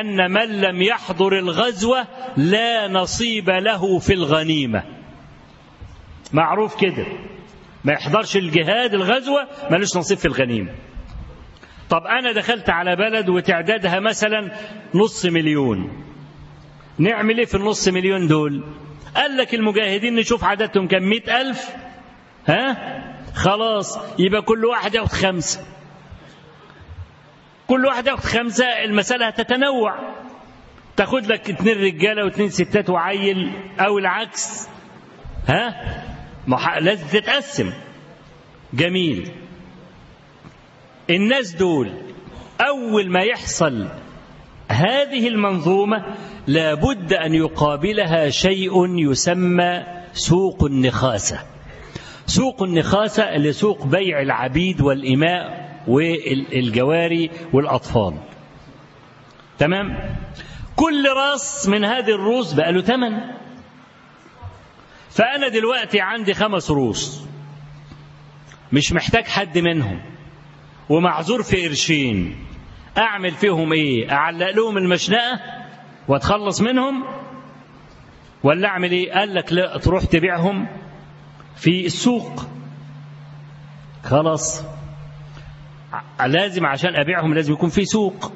[0.01, 2.07] أن من لم يحضر الغزوة
[2.37, 4.83] لا نصيب له في الغنيمة.
[6.33, 7.07] معروف كده.
[7.85, 10.75] ما يحضرش الجهاد الغزوة ملوش نصيب في الغنيمة.
[11.93, 14.53] طب أنا دخلت على بلد وتعدادها مثلا
[14.95, 16.05] نص مليون.
[16.99, 18.65] نعمل إيه في النص مليون دول.
[19.17, 21.71] قال لك المجاهدين نشوف عددهم كم؟ مئة ألف.
[22.47, 22.77] ها؟
[23.35, 25.67] خلاص يبقى كل واحد ياخد خمسة.
[27.67, 29.99] كل واحد ياخد خمسة المسألة هتتنوع.
[30.97, 34.69] تاخد لك اتنين رجالة واتنين ستات وعيل أو العكس.
[35.49, 35.75] ها؟
[36.47, 36.79] مح...
[36.79, 37.73] لازم تتقسم.
[38.75, 39.42] جميل.
[41.11, 41.93] الناس دول
[42.61, 43.89] أول ما يحصل
[44.69, 46.05] هذه المنظومة
[46.47, 51.47] لابد أن يقابلها شيء يسمى سوق النخاسة.
[52.27, 58.15] سوق النخاسة اللي سوق بيع العبيد والإماء والجواري والأطفال.
[59.59, 60.17] تمام؟
[60.77, 63.21] كل راس من هذه الروس بقى له ثمن.
[65.11, 67.25] فأنا دلوقتي عندي خمس روس.
[68.73, 70.01] مش محتاج حد منهم.
[70.89, 72.37] ومعذور في قرشين.
[72.99, 75.41] أعمل فيهم إيه؟ أعلق لهم المشنقة
[76.09, 77.05] وأتخلص منهم؟
[78.43, 80.69] ولا أعمل إيه؟ قال لك لا تروح تبيعهم
[81.57, 82.47] في السوق.
[84.05, 84.65] خلاص.
[86.27, 88.33] لازم عشان أبيعهم لازم يكون في سوق.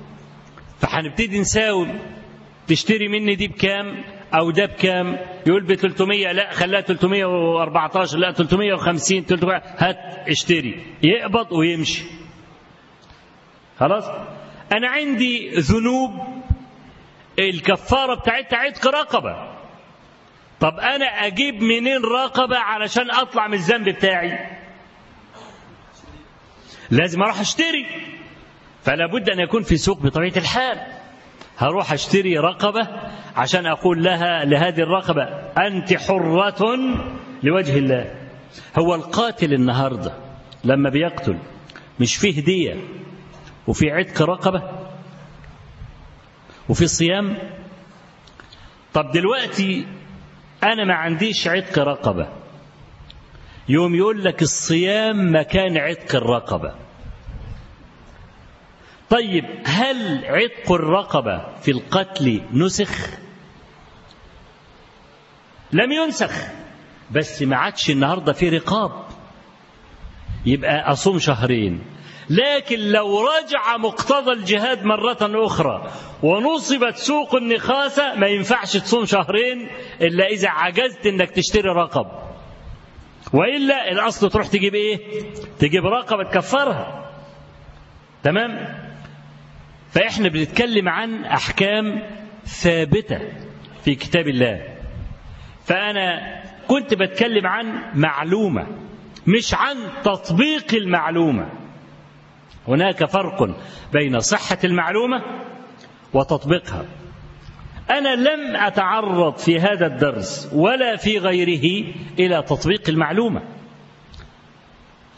[0.78, 1.98] فهنبتدي نساوم.
[2.66, 9.24] تشتري مني دي بكام؟ أو ده بكام؟ يقول ب 300 لا خليها 314 لا 350
[9.24, 9.96] 300 هات
[10.28, 10.86] اشتري.
[11.02, 12.25] يقبض ويمشي.
[13.80, 14.04] خلاص؟
[14.72, 16.10] أنا عندي ذنوب
[17.38, 19.56] الكفارة بتاعتها عتق رقبة.
[20.60, 24.38] طب أنا أجيب منين رقبة علشان أطلع من الذنب بتاعي؟
[26.90, 27.86] لازم أروح أشتري.
[28.82, 30.78] فلا بد أن يكون في سوق بطبيعة الحال.
[31.58, 32.88] هروح أشتري رقبة
[33.36, 35.22] عشان أقول لها لهذه الرقبة
[35.66, 36.78] أنت حرة
[37.42, 38.14] لوجه الله.
[38.78, 40.12] هو القاتل النهارده
[40.64, 41.38] لما بيقتل
[42.00, 42.74] مش فيه هديه
[43.66, 44.62] وفي عتق رقبة
[46.68, 47.38] وفي صيام.
[48.94, 49.86] طب دلوقتي
[50.62, 52.28] أنا ما عنديش عتق رقبة.
[53.68, 56.74] يوم يقول لك الصيام مكان عتق الرقبة.
[59.10, 63.08] طيب هل عتق الرقبة في القتل نسخ؟
[65.72, 66.32] لم ينسخ.
[67.10, 69.06] بس ما عادش النهارده في رقاب.
[70.46, 71.95] يبقى أصوم شهرين.
[72.30, 75.90] لكن لو رجع مقتضى الجهاد مرة أخرى
[76.22, 79.68] ونصبت سوق النخاسة ما ينفعش تصوم شهرين
[80.00, 82.06] إلا إذا عجزت إنك تشتري رقب
[83.32, 84.98] وإلا الأصل تروح تجيب إيه؟
[85.58, 87.10] تجيب رقبة تكفرها
[88.22, 88.76] تمام؟
[89.90, 92.02] فإحنا بنتكلم عن أحكام
[92.44, 93.18] ثابتة
[93.84, 94.76] في كتاب الله
[95.64, 96.20] فأنا
[96.68, 98.66] كنت بتكلم عن معلومة
[99.26, 101.65] مش عن تطبيق المعلومة
[102.68, 103.56] هناك فرق
[103.92, 105.22] بين صحة المعلومة
[106.14, 106.84] وتطبيقها.
[107.90, 111.84] أنا لم أتعرض في هذا الدرس ولا في غيره
[112.18, 113.42] إلى تطبيق المعلومة.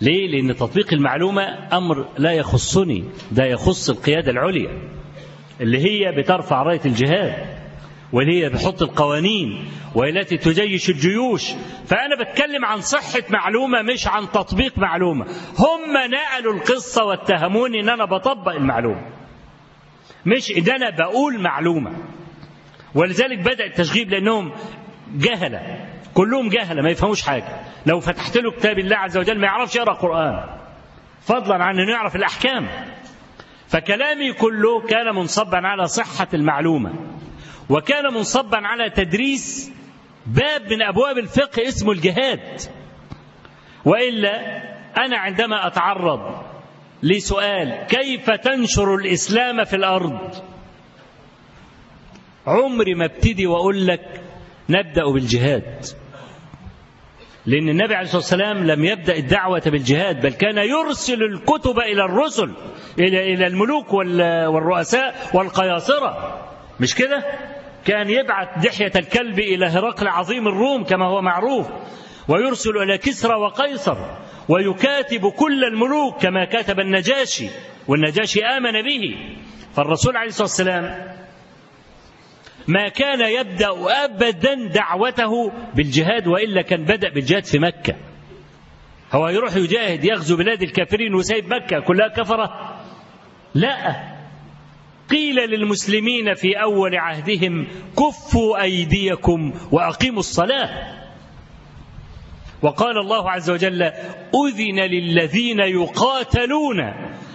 [0.00, 4.82] ليه؟ لأن تطبيق المعلومة أمر لا يخصني ده يخص القيادة العليا
[5.60, 7.57] اللي هي بترفع راية الجهاد.
[8.12, 11.50] واللي هي بتحط القوانين والتي تجيش الجيوش.
[11.86, 15.24] فأنا بتكلم عن صحة معلومة مش عن تطبيق معلومة.
[15.58, 19.10] هم نقلوا القصة واتهموني إن أنا بطبق المعلومة.
[20.26, 21.92] مش إن أنا بقول معلومة.
[22.94, 24.52] ولذلك بدأ التشغيب لأنهم
[25.14, 25.88] جهلة.
[26.14, 27.60] كلهم جهلة ما يفهموش حاجة.
[27.86, 30.44] لو فتحت له كتاب الله عز وجل ما يعرفش يقرأ قرآن.
[31.20, 32.68] فضلا عن أنه يعرف الأحكام.
[33.68, 37.17] فكلامي كله كان منصبا على صحة المعلومة.
[37.70, 39.72] وكان منصبا على تدريس
[40.26, 42.60] باب من أبواب الفقه اسمه الجهاد.
[43.84, 44.36] وإلا
[45.06, 46.42] أنا عندما أتعرض
[47.02, 50.34] لسؤال كيف تنشر الإسلام في الأرض؟
[52.46, 54.20] عمري ما ابتدي وأقول لك
[54.68, 55.84] نبدأ بالجهاد.
[57.46, 62.52] لأن النبي عليه الصلاة والسلام لم يبدأ الدعوة بالجهاد بل كان يرسل الكتب إلى الرسل
[62.98, 66.40] إلى إلى الملوك والرؤساء والقياصرة.
[66.80, 67.24] مش كده؟
[67.84, 71.68] كان يبعث دحية الكلب إلى هرقل عظيم الروم كما هو معروف
[72.28, 73.96] ويرسل إلى كسرى وقيصر
[74.48, 77.48] ويكاتب كل الملوك كما كاتب النجاشي
[77.88, 79.16] والنجاشي آمن به.
[79.74, 81.16] فالرسول عليه الصلاة والسلام
[82.68, 83.68] ما كان يبدأ
[84.04, 87.94] أبدا دعوته بالجهاد وإلا كان بدأ بالجهاد في مكة.
[89.12, 92.78] هو يروح يجاهد يغزو بلاد الكافرين وسايب مكة كلها كفرة.
[93.54, 94.17] لا.
[95.10, 97.66] قيل للمسلمين في أول عهدهم
[97.98, 100.98] كفوا أيديكم وأقيموا الصلاة.
[102.62, 106.76] وقال الله عز وجل أذن للذين يقاتلون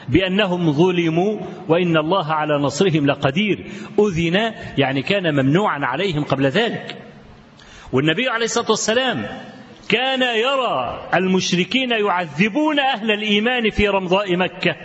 [0.10, 3.68] بأنهم ظلموا وإن الله على نصرهم لقدير.
[4.00, 6.98] أذن يعني كان ممنوعا عليهم قبل ذلك.
[7.94, 9.26] والنبي عليه الصلاة والسلام
[9.90, 14.76] كان يرى المشركين يعذبون أهل الإيمان في رمضاء مكة.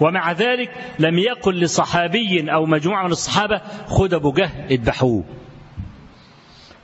[0.00, 5.24] ومع ذلك لم يقل لصحابي أو مجموعة من الصحابة خذ أبو جهل اذبحوه.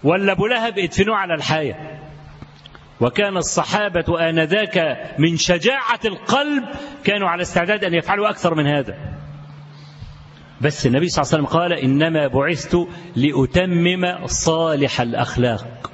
[0.05, 2.01] ولا أبو لهب ادفنوه على الحاية.
[3.01, 6.65] وكان الصحابة آنذاك من شجاعة القلب
[7.05, 8.99] كانوا على استعداد أن يفعلوا أكثر من هذا.
[10.61, 15.91] بس النبي صلى الله عليه وسلم قال إنما بعثت لأتمم صالح الأخلاق.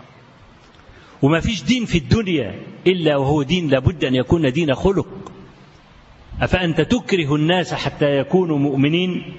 [1.23, 2.55] وما فيش دين في الدنيا
[2.87, 5.09] إلا وهو دين لابد أن يكون دين خلق.
[6.41, 9.37] أفأنت تكره الناس حتى يكونوا مؤمنين؟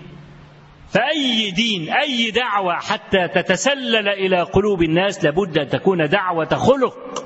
[0.90, 7.26] فأي دين أي دعوة حتى تتسلل إلى قلوب الناس لابد أن تكون دعوة خلق.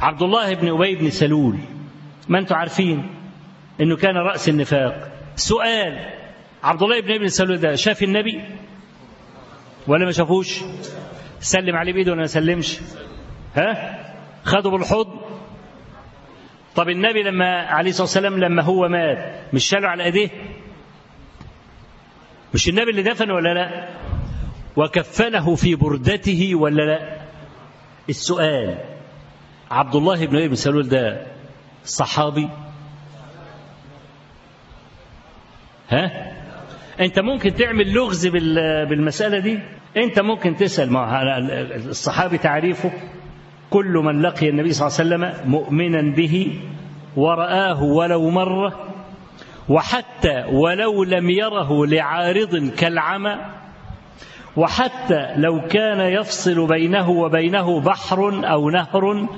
[0.00, 1.58] عبد الله بن أبي بن سلول
[2.28, 3.10] ما أنتم عارفين
[3.80, 5.10] أنه كان رأس النفاق.
[5.36, 6.14] سؤال
[6.62, 8.40] عبد الله بن ابن سلول ده شاف النبي؟
[9.86, 10.60] ولا ما شافوش؟
[11.40, 12.78] سلم عليه بإيده ولا ما سلمش؟
[13.54, 13.98] ها؟
[14.44, 15.27] خده بالحضن؟
[16.78, 20.28] طب النبي لما عليه الصلاة والسلام لما هو مات مش شاله على إيديه؟
[22.54, 23.88] مش النبي اللي دفن ولا لا؟
[24.76, 27.16] وكفنه في بردته ولا لا؟
[28.08, 28.78] السؤال
[29.70, 31.26] عبد الله بن أبي بن سلول ده
[31.84, 32.48] صحابي؟
[35.88, 36.32] ها؟
[37.00, 38.26] أنت ممكن تعمل لغز
[38.88, 39.58] بالمسألة دي؟
[39.96, 41.38] أنت ممكن تسأل ما
[41.74, 42.92] الصحابي تعريفه؟
[43.70, 46.60] كل من لقي النبي صلى الله عليه وسلم مؤمنا به
[47.16, 48.72] ورآه ولو مرة
[49.68, 53.36] وحتى ولو لم يره لعارض كالعمى
[54.56, 59.28] وحتى لو كان يفصل بينه وبينه بحر أو نهر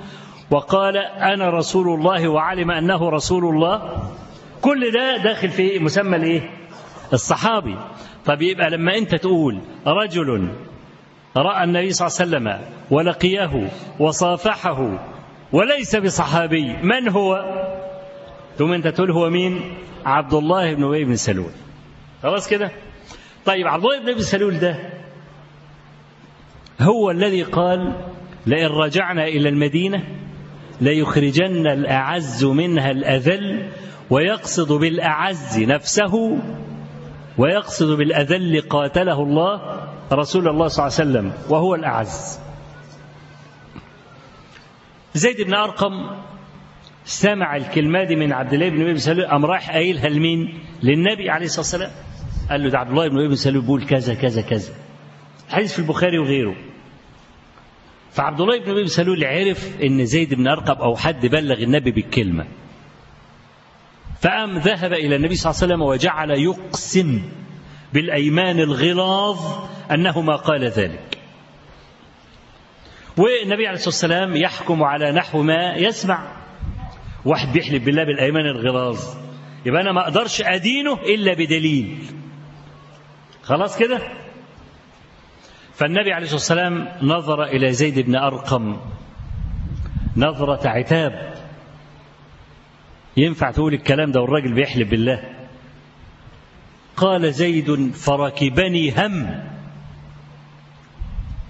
[0.51, 4.03] وقال أنا رسول الله وعلم أنه رسول الله
[4.61, 6.51] كل ده داخل في مسمى الإيه؟
[7.13, 7.77] الصحابي.
[8.27, 10.49] طب يبقى لما أنت تقول رجل
[11.37, 15.07] رأى النبي صلى الله عليه وسلم ولقيه وصافحه
[15.53, 17.45] وليس بصحابي من هو؟
[18.59, 19.61] ثم انت تقول هو مين؟
[20.05, 21.51] عبد الله بن أبي بن سلول.
[22.23, 22.71] خلاص كده؟
[23.47, 24.77] طيب عبد الله بن أبي سلول ده
[26.81, 27.93] هو الذي قال
[28.47, 30.05] لئن رجعنا إلى المدينة
[30.81, 33.69] ليخرجن الأعز منها الأذل
[34.11, 36.39] ويقصد بالأعز نفسه
[37.39, 39.81] ويقصد بالأذل قاتله الله
[40.13, 42.41] رسول الله صلى الله عليه وسلم وهو الأعز.
[45.15, 45.93] زيد بن أرقم
[47.05, 51.47] سمع الكلمة دي من عبد الله بن أبي سلول قام رايح قايلها لمين؟ للنبي عليه
[51.47, 51.91] الصلاة والسلام.
[52.51, 54.73] قال له ده عبد الله بن أبي سلول بيقول كذا كذا كذا.
[55.49, 56.57] حديث في البخاري وغيره.
[58.11, 62.47] فعبد الله بن أبي سلول عرف إن زيد بن أرقم أو حد بلغ النبي بالكلمة.
[64.21, 67.23] فقام ذهب إلى النبي صلى الله عليه وسلم وجعل يقسم
[67.93, 71.19] بالأيمان الغلاظ أنه ما قال ذلك.
[73.17, 76.37] والنبي عليه الصلاة والسلام يحكم على نحو ما يسمع.
[77.25, 78.99] واحد بيحلف بالله بالأيمان الغلاظ.
[79.67, 82.05] يبقى أنا ما أقدرش أدينه إلا بدليل.
[83.43, 83.99] خلاص كده؟
[85.75, 88.77] فالنبي عليه الصلاة والسلام نظر إلى زيد بن أرقم.
[90.17, 91.35] نظرة عتاب.
[93.17, 95.40] ينفع تقول الكلام ده والراجل بيحلف بالله.
[97.01, 99.45] قال زيد فركبني هم.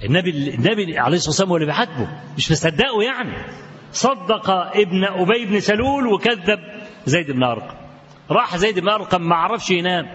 [0.04, 3.36] النبي النبي عليه الصلاة والسلام هو اللي بيحاسبه مش مصدقه يعني.
[3.92, 6.58] صدق ابن أبي بن سلول وكذب
[7.06, 7.76] زيد بن أرقم.
[8.30, 10.06] راح زيد بن أرقم ما عرفش ينام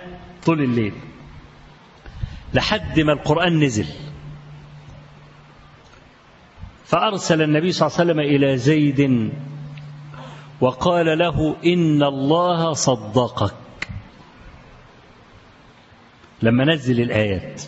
[0.45, 0.94] طول الليل.
[2.53, 3.88] لحد ما القرآن نزل.
[6.86, 9.32] فأرسل النبي صلى الله عليه وسلم إلى زيد
[10.62, 13.64] وقال له إن الله صدقك.
[16.45, 17.61] لما نزل الآيات.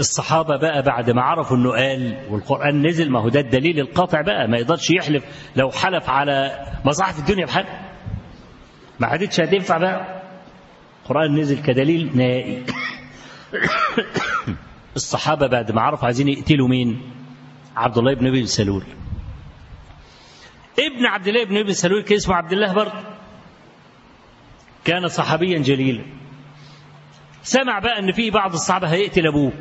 [0.00, 4.48] الصحابة بقى بعد ما عرفوا إنه قال والقرآن نزل ما هو ده الدليل القاطع بقى
[4.48, 5.24] ما يقدرش يحلف
[5.56, 7.64] لو حلف على مصلحة الدنيا بحد.
[9.00, 10.22] ما عادتش هتنفع بقى.
[11.02, 12.64] القرآن نزل كدليل نهائي.
[14.96, 17.12] الصحابة بعد ما عرفوا عايزين يقتلوا مين؟
[17.76, 18.84] عبد الله بن أبي سلول.
[20.78, 23.15] ابن عبد الله بن أبي سلول كان اسمه عبد الله برضه.
[24.86, 26.04] كان صحابيا جليلا.
[27.42, 29.52] سمع بقى إن في بعض الصحابة هيقتل ابوه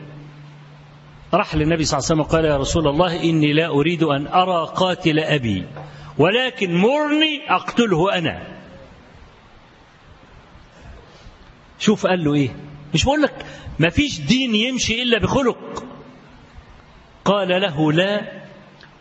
[1.33, 4.67] راح للنبي صلى الله عليه وسلم وقال يا رسول الله إني لا أريد أن أرى
[4.75, 5.65] قاتل أبي
[6.17, 8.47] ولكن مرني أقتله أنا.
[11.79, 12.55] شوف قال له إيه؟
[12.93, 13.45] مش بقول لك
[13.79, 15.83] ما فيش دين يمشي إلا بخلق.
[17.25, 18.21] قال له لا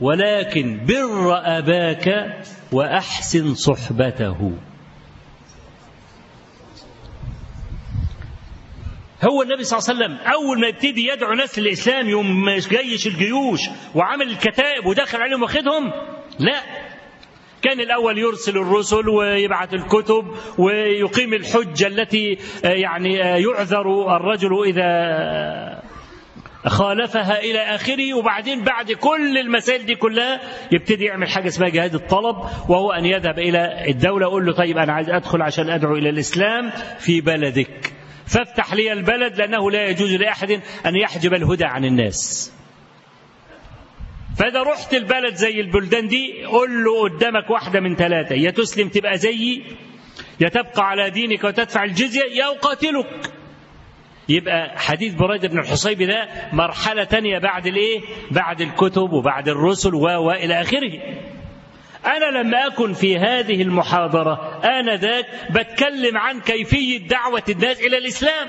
[0.01, 2.37] ولكن بر أباك
[2.73, 4.53] وأحسن صحبته.
[9.31, 13.61] هو النبي صلى الله عليه وسلم أول ما يبتدي يدعو ناس للإسلام يوم جيش الجيوش
[13.95, 15.93] وعمل الكتائب ودخل عليهم واخدهم
[16.39, 16.61] لا.
[17.63, 20.25] كان الأول يرسل الرسل ويبعث الكتب
[20.59, 24.85] ويقيم الحجة التي يعني يعذر الرجل إذا
[26.67, 28.15] خالفها إلى آخره.
[28.15, 30.41] وبعدين بعد كل المسائل دي كلها
[30.73, 32.37] يبتدي يعمل حاجة اسمها جهاد الطلب
[32.69, 36.71] وهو أن يذهب إلى الدولة يقول له طيب أنا عايز أدخل عشان أدعو إلى الإسلام
[36.99, 37.93] في بلدك.
[38.27, 40.51] فافتح لي البلد لأنه لا يجوز لأحد
[40.87, 42.53] أن يحجب الهدى عن الناس.
[44.39, 49.19] فإذا رحت البلد زي البلدان دي قول له قدامك واحدة من ثلاثة يا تسلم تبقى
[49.19, 49.63] زيي
[50.41, 53.31] يا تبقى على دينك وتدفع الجزية يا أقاتلك.
[54.29, 60.31] يبقى حديث بريدة بن الحصيب ده مرحلة تانية بعد الإيه؟ بعد الكتب وبعد الرسل و
[60.31, 60.93] إلى آخره.
[62.07, 64.61] أنا لما أكن في هذه المحاضرة.
[64.65, 68.49] آنذاك بتكلم عن كيفية دعوة الناس إلى الإسلام.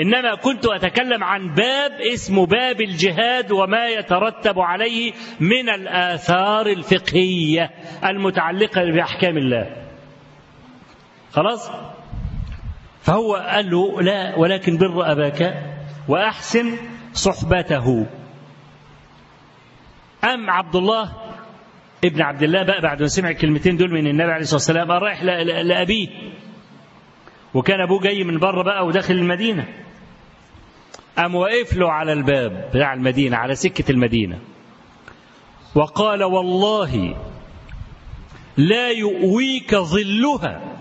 [0.00, 7.70] إنما كنت أتكلم عن باب اسمه باب الجهاد وما يترتب عليه من الآثار الفقهية
[8.04, 9.76] المتعلقة بأحكام الله.
[11.32, 11.70] خلاص؟
[13.02, 15.62] فهو قال له لا ولكن بر أباك
[16.08, 16.78] وأحسن
[17.12, 18.06] صحبته.
[20.24, 21.19] أم عبد الله
[22.04, 25.22] ابن عبد الله بقى بعد ما سمع الكلمتين دول من النبي عليه الصلاة والسلام رايح
[25.62, 26.08] لأبيه.
[27.54, 29.68] وكان أبوه جاي من بره بقى وداخل المدينة.
[31.18, 34.38] قام واقف له على الباب بتاع المدينة على سكة المدينة.
[35.74, 37.16] وقال والله
[38.56, 40.76] لا يؤويك ظلها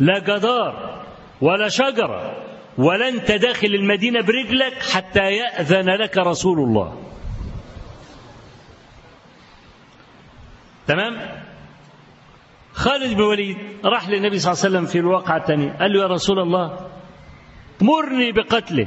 [0.00, 1.02] لا جدار
[1.40, 2.44] ولا شجرة
[2.78, 6.98] ولا أنت داخل المدينة برجلك حتى يأذن لك رسول الله.
[10.86, 11.44] تمام؟
[12.72, 16.06] خالد بن وليد راح للنبي صلى الله عليه وسلم في الواقعة الثانية قال له يا
[16.06, 16.78] رسول الله
[17.80, 18.86] مرني بقتله.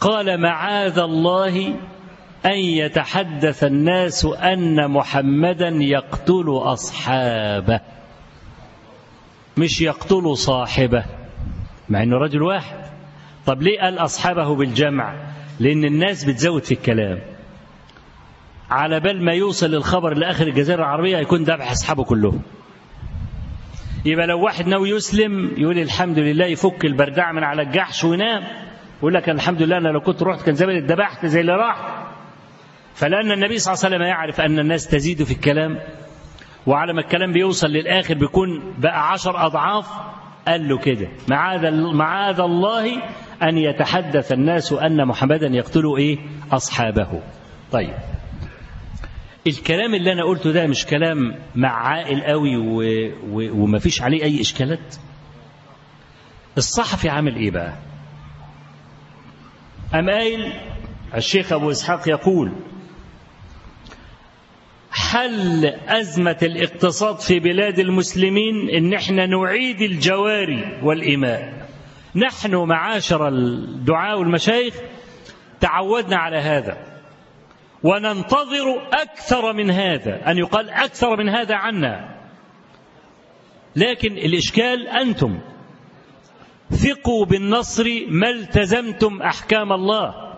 [0.00, 1.74] قال معاذ الله
[2.46, 7.80] أن يتحدث الناس أن محمدا يقتل أصحابه
[9.56, 11.04] مش يقتل صاحبه
[11.88, 12.82] مع أنه رجل واحد.
[13.46, 15.14] طب ليه قال أصحابه بالجمع؟
[15.60, 17.31] لأن الناس بتزود في الكلام.
[18.72, 22.42] على بال ما يوصل الخبر لآخر الجزيرة العربية هيكون ذبح أصحابه كلهم.
[24.04, 28.42] يبقى لو واحد ناوي يسلم يقول الحمد لله يفك البردع من على الجحش وينام
[28.98, 32.04] يقول لك الحمد لله أنا لو كنت رحت كان زمان اتذبحت زي اللي راح.
[32.94, 35.78] فلأن النبي صلى الله عليه وسلم يعرف أن الناس تزيد في الكلام
[36.66, 39.86] وعلى ما الكلام بيوصل للآخر بيكون بقى عشر أضعاف
[40.48, 41.08] قال له كده.
[41.28, 43.02] معاذ معاذ الله
[43.42, 46.18] أن يتحدث الناس أن محمدا يقتل إيه؟
[46.52, 47.22] أصحابه.
[47.72, 47.94] طيب.
[49.46, 52.76] الكلام اللي أنا قلته ده مش كلام مع عاقل قوي و...
[53.30, 53.62] و...
[53.62, 54.96] وما فيش عليه أي إشكالات؟
[56.58, 57.72] الصحفي عامل إيه بقى؟
[59.94, 60.52] أم قايل
[61.14, 62.52] الشيخ أبو إسحاق يقول
[64.90, 71.68] حل أزمة الاقتصاد في بلاد المسلمين إن إحنا نعيد الجواري والإماء
[72.14, 74.74] نحن معاشر الدعاء والمشايخ
[75.60, 76.91] تعودنا على هذا.
[77.84, 80.30] وننتظر أكثر من هذا.
[80.30, 82.18] أن يقال أكثر من هذا عنا.
[83.76, 85.40] لكن الإشكال أنتم.
[86.70, 90.32] ثقوا بالنصر ما التزمتم أحكام الله.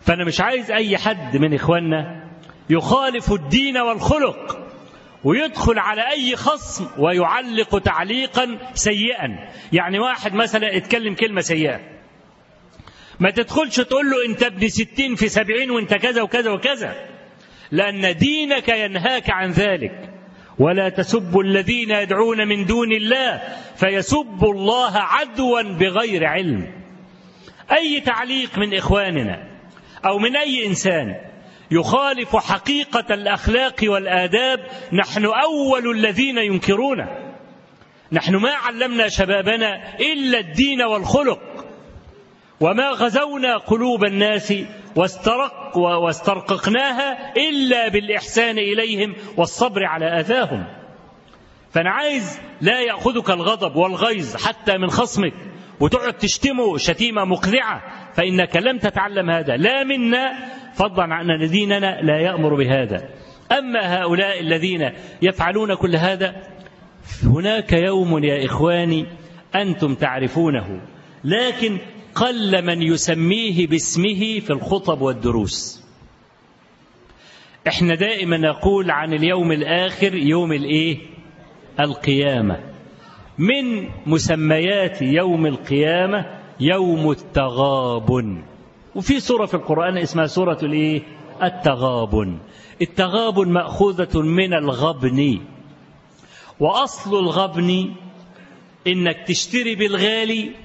[0.00, 2.30] فأنا مش عايز أي حد من إخواننا
[2.70, 4.68] يخالف الدين والخلق
[5.24, 9.48] ويدخل على أي خصم ويعلق تعليقا سيئا.
[9.72, 11.93] يعني واحد مثلا اتكلم كلمة سيئة.
[13.20, 16.94] ما تدخلش تقول له انت ابن ستين في سبعين وانت كذا وكذا وكذا.
[17.70, 20.10] لأن دينك ينهاك عن ذلك.
[20.58, 23.42] ولا تسبوا الذين يدعون من دون الله
[23.76, 26.72] فيسبوا الله عدوا بغير علم.
[27.72, 29.58] أي تعليق من إخواننا
[30.06, 31.14] أو من أي إنسان
[31.70, 34.60] يخالف حقيقة الأخلاق والآداب
[34.92, 37.08] نحن أول الذين ينكرونه.
[38.12, 41.53] نحن ما علمنا شبابنا إلا الدين والخلق.
[42.60, 44.54] وما غزونا قلوب الناس
[44.96, 50.64] واسترق واسترققناها إلا بالإحسان إليهم والصبر على أذاهم.
[51.70, 55.32] فأنا عايز لا يأخذك الغضب والغيظ حتى من خصمك
[55.80, 57.82] وتقعد تشتمه شتيمة مقذعة
[58.12, 59.56] فإنك لم تتعلم هذا.
[59.56, 60.32] لا منا
[60.74, 63.08] فضلا عن أن ديننا لا يأمر بهذا.
[63.58, 64.90] أما هؤلاء الذين
[65.22, 66.34] يفعلون كل هذا
[67.24, 69.06] هناك يوم يا إخواني
[69.54, 70.80] أنتم تعرفونه
[71.24, 71.78] لكن
[72.14, 75.84] قل من يسميه باسمه في الخطب والدروس.
[77.68, 80.98] إحنا دائما نقول عن اليوم الآخر يوم الإيه؟
[81.80, 82.60] القيامة.
[83.38, 88.42] من مسميات يوم القيامة؟ يوم التغابن.
[88.94, 91.02] وفي سورة في القرآن اسمها سورة الإيه؟
[91.42, 92.38] التغابن.
[92.82, 95.40] التغابن مأخوذة من الغبن.
[96.60, 97.94] وأصل الغبن
[98.86, 100.63] إنك تشتري بالغالي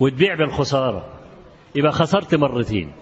[0.00, 1.04] وتبيع بالخسارة.
[1.74, 2.92] يبقى خسرت مرتين.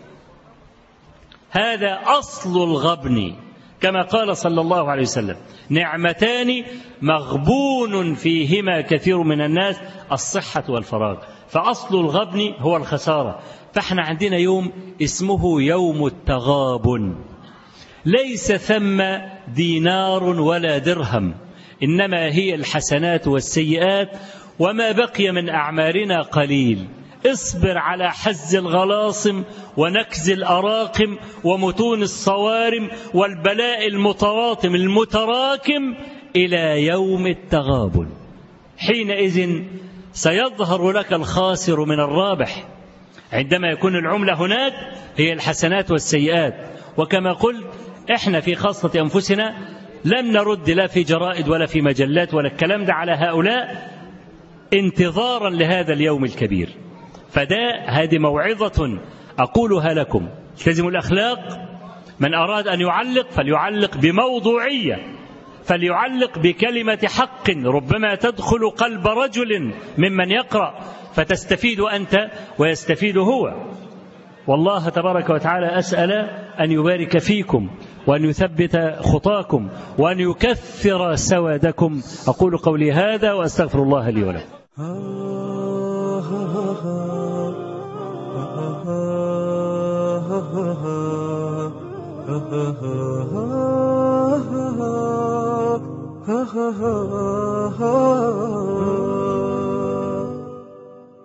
[1.51, 3.35] هذا أصل الغبن.
[3.81, 5.37] كما قال صلى الله عليه وسلم
[5.69, 6.65] نعمتان
[7.03, 9.81] مغبون فيهما كثير من الناس
[10.13, 11.17] الصحة والفراغ.
[11.49, 13.41] فأصل الغبن هو الخسارة.
[13.73, 14.73] فإحنا عندنا يوم
[15.03, 17.15] اسمه يوم التغابن.
[18.05, 19.03] ليس ثم
[19.49, 21.35] دينار ولا درهم
[21.83, 24.17] إنما هي الحسنات والسيئات
[24.59, 26.89] وما بقي من أعمارنا قليل.
[27.27, 29.45] اصبر على حز الغلاصم
[29.77, 35.95] ونكز الأراقم ومتون الصوارم والبلاء المتراطم المتراكم
[36.37, 38.09] إلى يوم التغابن.
[38.79, 39.63] حينئذ
[40.13, 42.65] سيظهر لك الخاسر من الرابح.
[43.33, 44.73] عندما يكون العملة هناك
[45.17, 46.55] هي الحسنات والسيئات.
[46.97, 47.67] وكما قلت
[48.15, 49.55] إحنا في خاصة أنفسنا
[50.05, 53.94] لم نرد لا في جرائد ولا في مجلات ولا الكلام ده على هؤلاء.
[54.75, 56.69] انتظارا لهذا اليوم الكبير.
[57.29, 58.99] فده هذه موعظة
[59.39, 60.29] أقولها لكم.
[60.59, 61.39] التزموا الأخلاق.
[62.21, 64.97] من أراد أن يعلق فليعلق بموضوعية.
[65.65, 67.51] فليعلق بكلمة حق.
[67.51, 70.75] ربما تدخل قلب رجل ممن يقرأ.
[71.15, 73.55] فتستفيد أنت ويستفيد هو.
[74.47, 76.13] والله تبارك وتعالى أسأل
[76.61, 77.71] أن يبارك فيكم
[78.07, 79.69] وأن يثبت خطاكم
[79.99, 82.01] وأن يكثر سوادكم.
[82.29, 84.64] أقول قولي هذا وأستغفر الله لي ولكم.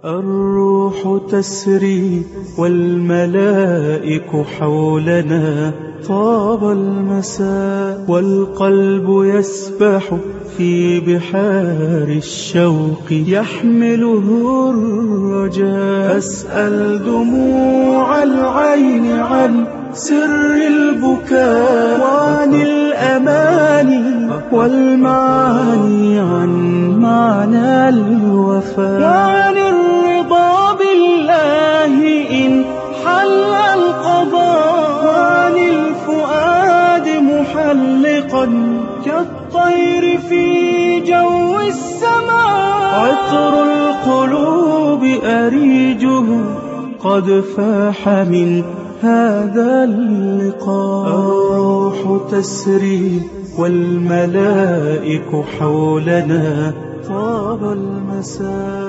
[0.06, 2.26] الروح تسري
[2.58, 5.74] والملائك حولنا
[6.08, 10.18] طاب المساء والقلب يسبح
[10.58, 16.18] في بحار الشوق يحمله الرجاء.
[16.18, 26.50] أسأل دموع العين عن سر البكاء وعن الأماني والمعاني عن
[27.00, 29.02] معنى الوفاء.
[29.02, 29.58] وعن
[39.06, 42.80] كالطير في جو السماء.
[43.00, 46.26] عطر القلوب أريجه
[47.04, 48.64] قد فاح من
[49.02, 51.08] هذا اللقاء.
[51.08, 53.22] الروح تسري
[53.58, 56.74] والملائك حولنا
[57.10, 58.89] طاب المساء.